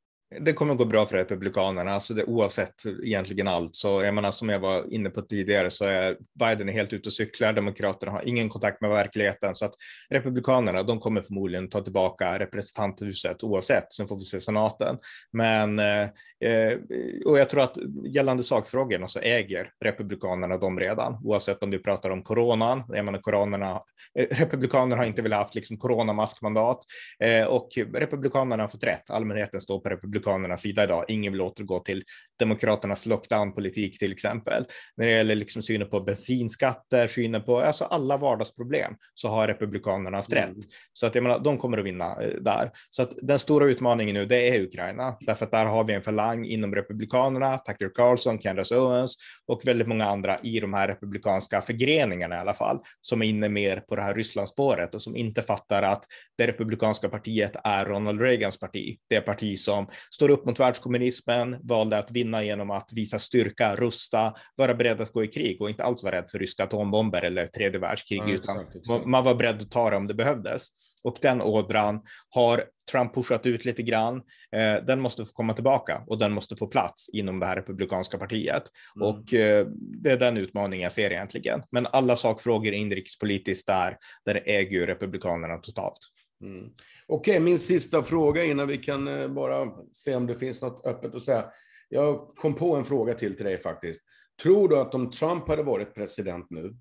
[0.41, 3.75] Det kommer gå bra för Republikanerna, alltså det, oavsett egentligen allt.
[3.75, 7.09] Så jag menar, som jag var inne på tidigare så är Biden är helt ute
[7.09, 9.73] och cyklar, Demokraterna har ingen kontakt med verkligheten, så att
[10.09, 14.97] Republikanerna, de kommer förmodligen ta tillbaka representanthuset oavsett, sen får vi se senaten.
[15.31, 16.03] Men, eh,
[16.43, 16.77] eh
[17.25, 22.09] och jag tror att gällande sakfrågorna så äger Republikanerna dem redan, oavsett om vi pratar
[22.09, 23.81] om coronan, jag menar coronerna,
[24.19, 26.79] eh, Republikanerna har inte velat haft liksom coronamaskmandat.
[27.19, 31.05] Eh, och Republikanerna har fått rätt, allmänheten står på Republikanerna Republikanernas sida idag.
[31.07, 32.03] Ingen vill återgå till
[32.39, 34.65] Demokraternas lockdownpolitik till exempel.
[34.97, 40.17] När det gäller liksom synen på bensinskatter, synen på alltså alla vardagsproblem så har Republikanerna
[40.17, 40.43] haft mm.
[40.43, 40.57] rätt.
[40.93, 42.71] Så att jag menar, de kommer att vinna eh, där.
[42.89, 46.01] Så att den stora utmaningen nu, det är Ukraina, därför att där har vi en
[46.01, 49.17] falang inom Republikanerna, Tucker Carlson, Candace Owens
[49.47, 53.49] och väldigt många andra i de här republikanska förgreningarna i alla fall, som är inne
[53.49, 56.05] mer på det här Rysslandsspåret och som inte fattar att
[56.37, 58.97] det republikanska partiet är Ronald Reagans parti.
[59.09, 64.33] Det parti som står upp mot världskommunismen, valde att vinna genom att visa styrka, rusta,
[64.55, 67.47] vara beredd att gå i krig och inte alls vara rädd för ryska atombomber eller
[67.47, 69.05] tredje världskrig, ja, utan exakt, exakt.
[69.05, 70.67] man var beredd att ta det om det behövdes.
[71.03, 74.15] Och den ådran har Trump pushat ut lite grann.
[74.55, 78.17] Eh, den måste få komma tillbaka och den måste få plats inom det här republikanska
[78.17, 78.63] partiet.
[78.95, 79.07] Mm.
[79.07, 79.67] Och eh,
[80.03, 81.63] det är den utmaningen jag ser egentligen.
[81.71, 85.99] Men alla sakfrågor inrikespolitiskt där, där äger ju republikanerna totalt.
[86.43, 86.69] Mm.
[87.13, 91.15] Okej, min sista fråga innan vi kan eh, bara se om det finns något öppet
[91.15, 91.45] att säga.
[91.89, 94.01] Jag kom på en fråga till till dig faktiskt.
[94.43, 96.75] Tror du att om Trump hade varit president nu,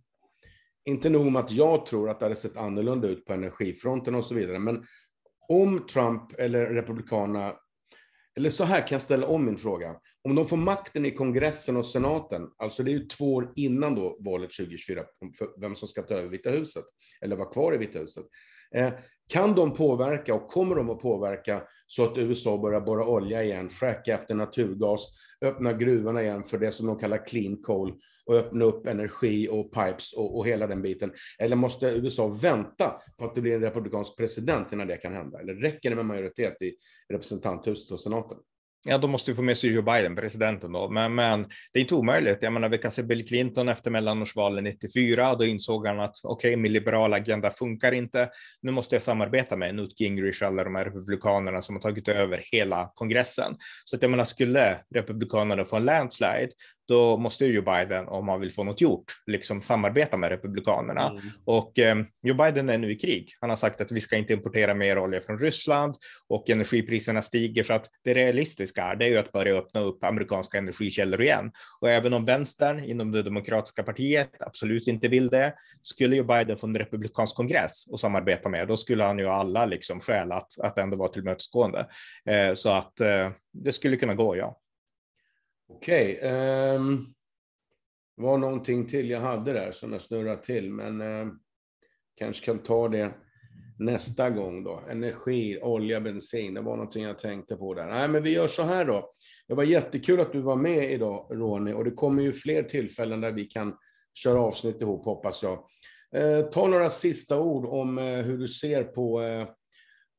[0.85, 4.27] inte nog med att jag tror att det hade sett annorlunda ut på energifronten och
[4.27, 4.85] så vidare, men
[5.49, 7.55] om Trump eller Republikanerna,
[8.37, 9.97] eller så här kan jag ställa om min fråga.
[10.25, 13.95] Om de får makten i kongressen och senaten, alltså det är ju två år innan
[13.95, 15.05] då valet 2024,
[15.39, 16.85] för vem som ska ta över Vita huset,
[17.21, 18.25] eller vara kvar i Vita huset.
[18.75, 18.93] Eh,
[19.29, 23.71] kan de påverka och kommer de att påverka så att USA börjar borra olja igen,
[23.71, 25.01] fracka efter naturgas,
[25.45, 27.93] öppna gruvorna igen för det som de kallar clean coal
[28.27, 31.13] och öppna upp energi och pipes och, och hela den biten?
[31.39, 35.41] Eller måste USA vänta på att det blir en republikansk president innan det kan hända?
[35.41, 36.75] Eller räcker det med majoritet i
[37.09, 38.39] representanthuset och senaten?
[38.89, 40.89] Ja, då måste vi få med sig Joe Biden, presidenten då.
[40.89, 42.39] Men, men det är inte omöjligt.
[42.41, 45.35] Jag menar, vi kan se Bill Clinton efter mellanårsvalen 94.
[45.35, 48.31] Då insåg han att okej, okay, min liberala agenda funkar inte.
[48.63, 52.45] Nu måste jag samarbeta med Newt Gingrich, alla de här republikanerna som har tagit över
[52.53, 53.57] hela kongressen.
[53.85, 56.51] Så att jag menar, skulle republikanerna få en landslide,
[56.89, 61.09] då måste ju Biden, om han vill få något gjort, liksom samarbeta med Republikanerna.
[61.09, 61.23] Mm.
[61.45, 63.29] Och eh, Joe Biden är nu i krig.
[63.41, 65.95] Han har sagt att vi ska inte importera mer olja från Ryssland
[66.29, 67.63] och energipriserna stiger.
[67.63, 71.53] Så att det realistiska är, det är ju att börja öppna upp amerikanska energikällor igen.
[71.81, 76.59] Och även om vänstern inom det demokratiska partiet absolut inte vill det, skulle Joe Biden
[76.59, 80.61] få en republikansk kongress och samarbeta med, då skulle han ju alla liksom skäl att,
[80.61, 81.87] att ändå vara tillmötesgående.
[82.27, 84.59] Eh, så att eh, det skulle kunna gå, ja.
[85.77, 86.17] Okej.
[86.17, 86.31] Okay,
[86.77, 87.15] um,
[88.17, 91.33] det var någonting till jag hade där som jag snurrade till, men uh,
[92.15, 93.15] kanske kan ta det
[93.79, 94.83] nästa gång då?
[94.91, 97.87] Energi, olja, bensin, det var någonting jag tänkte på där.
[97.87, 99.11] Nej, men vi gör så här då.
[99.49, 103.21] Det var jättekul att du var med idag, Ronny, och det kommer ju fler tillfällen
[103.21, 103.77] där vi kan
[104.15, 105.59] köra avsnitt ihop, hoppas jag.
[106.15, 109.49] Eh, ta några sista ord om eh, hur du ser på, eh,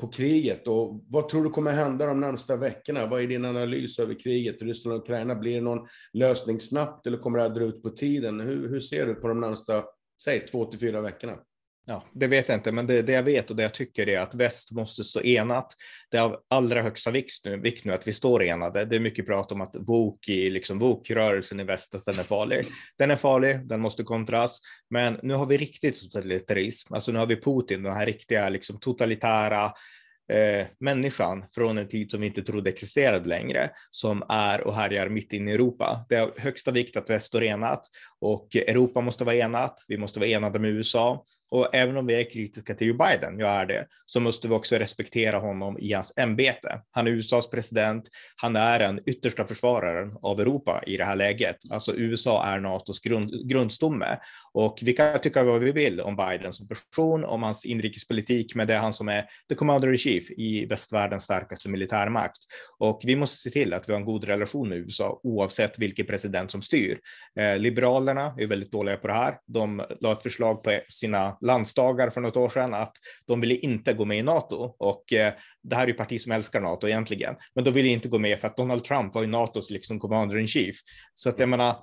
[0.03, 3.05] på kriget och vad tror du kommer hända de närmsta veckorna?
[3.05, 5.35] Vad är din analys över kriget, Ryssland och Ukraina?
[5.35, 8.39] Blir det någon lösning snabbt eller kommer det att dra ut på tiden?
[8.39, 9.83] Hur, hur ser du på de närmsta,
[10.23, 11.33] säg två till fyra veckorna?
[11.85, 14.19] Ja, det vet jag inte, men det, det, jag vet och det jag tycker är
[14.19, 15.67] att väst måste stå enat.
[16.11, 18.85] Det är av allra högsta vikt nu, vikt nu att vi står enade.
[18.85, 22.23] Det är mycket prat om att VOK i liksom VOK-rörelsen i väst, att den är
[22.23, 22.65] farlig.
[22.97, 24.59] Den är farlig, den måste kontras,
[24.89, 26.93] men nu har vi riktigt totalitarism.
[26.93, 29.65] Alltså nu har vi Putin, den här riktiga liksom totalitära
[30.31, 35.09] eh, människan från en tid som vi inte trodde existerade längre, som är och härjar
[35.09, 36.05] mitt inne i Europa.
[36.09, 37.81] Det är av högsta vikt att väst står enat
[38.21, 39.85] och Europa måste vara enat.
[39.87, 43.39] Vi måste vara enade med USA och även om vi är kritiska till Joe Biden,
[43.39, 46.81] jag är det, så måste vi också respektera honom i hans ämbete.
[46.91, 48.07] Han är USAs president.
[48.35, 51.55] Han är den yttersta försvararen av Europa i det här läget.
[51.69, 54.17] Alltså USA är NATOs grund, grundstomme
[54.53, 58.67] och vi kan tycka vad vi vill om Biden som person, om hans inrikespolitik, men
[58.67, 62.37] det är han som är the commander in chief i västvärldens starkaste militärmakt.
[62.79, 66.05] Och vi måste se till att vi har en god relation med USA oavsett vilken
[66.05, 66.99] president som styr.
[67.39, 69.35] Eh, Liberalerna är väldigt dåliga på det här.
[69.47, 72.93] De la ett förslag på sina landsdagar för något år sedan att
[73.25, 75.33] de ville inte gå med i NATO och eh,
[75.63, 78.39] det här är ju parti som älskar NATO egentligen, men de ville inte gå med
[78.39, 80.75] för att Donald Trump var ju NATOs liksom commander in chief.
[81.13, 81.75] Så att jag menar,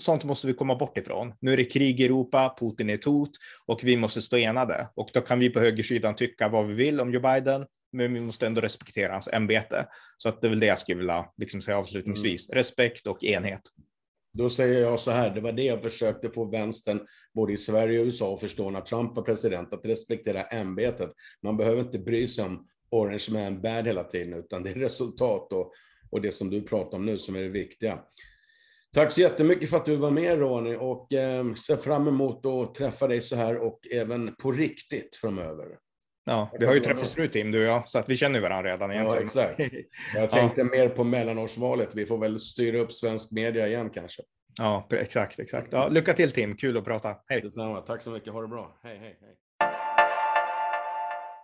[0.00, 1.34] sånt måste vi komma bort ifrån.
[1.40, 3.30] Nu är det krig i Europa, Putin är ett hot
[3.66, 4.88] och vi måste stå enade.
[4.94, 8.20] Och då kan vi på högersidan tycka vad vi vill om Joe Biden, men vi
[8.20, 9.86] måste ändå respektera hans ämbete.
[10.16, 12.48] Så att det är väl det jag skulle vilja liksom säga avslutningsvis.
[12.48, 12.58] Mm.
[12.58, 13.62] Respekt och enhet.
[14.36, 17.00] Då säger jag så här, det var det jag försökte få vänstern,
[17.34, 21.10] både i Sverige och USA, att förstå när Trump var president, att respektera ämbetet.
[21.42, 25.52] Man behöver inte bry sig om Orange Man Bad hela tiden, utan det är resultat
[25.52, 25.72] och,
[26.10, 27.98] och det som du pratar om nu som är det viktiga.
[28.94, 32.74] Tack så jättemycket för att du var med Ronny och eh, ser fram emot att
[32.74, 35.66] träffa dig så här och även på riktigt framöver.
[36.28, 38.72] Ja, vi har ju träffats förut Tim, du och jag, så att vi känner varandra
[38.72, 39.30] redan egentligen.
[39.34, 39.74] Ja, exakt.
[40.14, 40.64] Jag tänkte ja.
[40.64, 41.94] mer på mellanårsvalet.
[41.94, 44.22] Vi får väl styra upp svensk media igen kanske.
[44.58, 45.68] Ja, exakt, exakt.
[45.70, 47.16] Ja, lycka till Tim, kul att prata.
[47.26, 47.40] Hej.
[47.40, 47.80] Detsamma.
[47.80, 48.80] Tack så mycket, ha det bra.
[48.82, 49.34] Hej, hej, hej.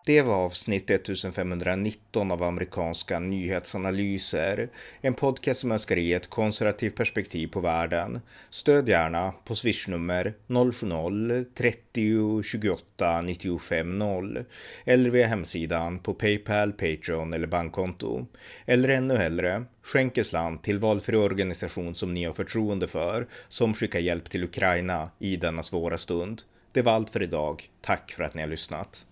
[0.05, 4.68] Det var avsnitt 1519 av amerikanska nyhetsanalyser.
[5.00, 8.20] En podcast som önskar ge ett konservativt perspektiv på världen.
[8.50, 14.44] Stöd gärna på swishnummer 070-30 28 95 0
[14.84, 18.26] eller via hemsidan på Paypal, Patreon eller bankkonto.
[18.66, 23.74] Eller ännu hellre, skänk en slant till valfri organisation som ni har förtroende för som
[23.74, 26.42] skickar hjälp till Ukraina i denna svåra stund.
[26.72, 27.70] Det var allt för idag.
[27.80, 29.04] Tack för att ni har lyssnat.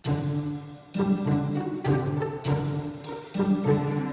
[3.41, 4.10] Thank you.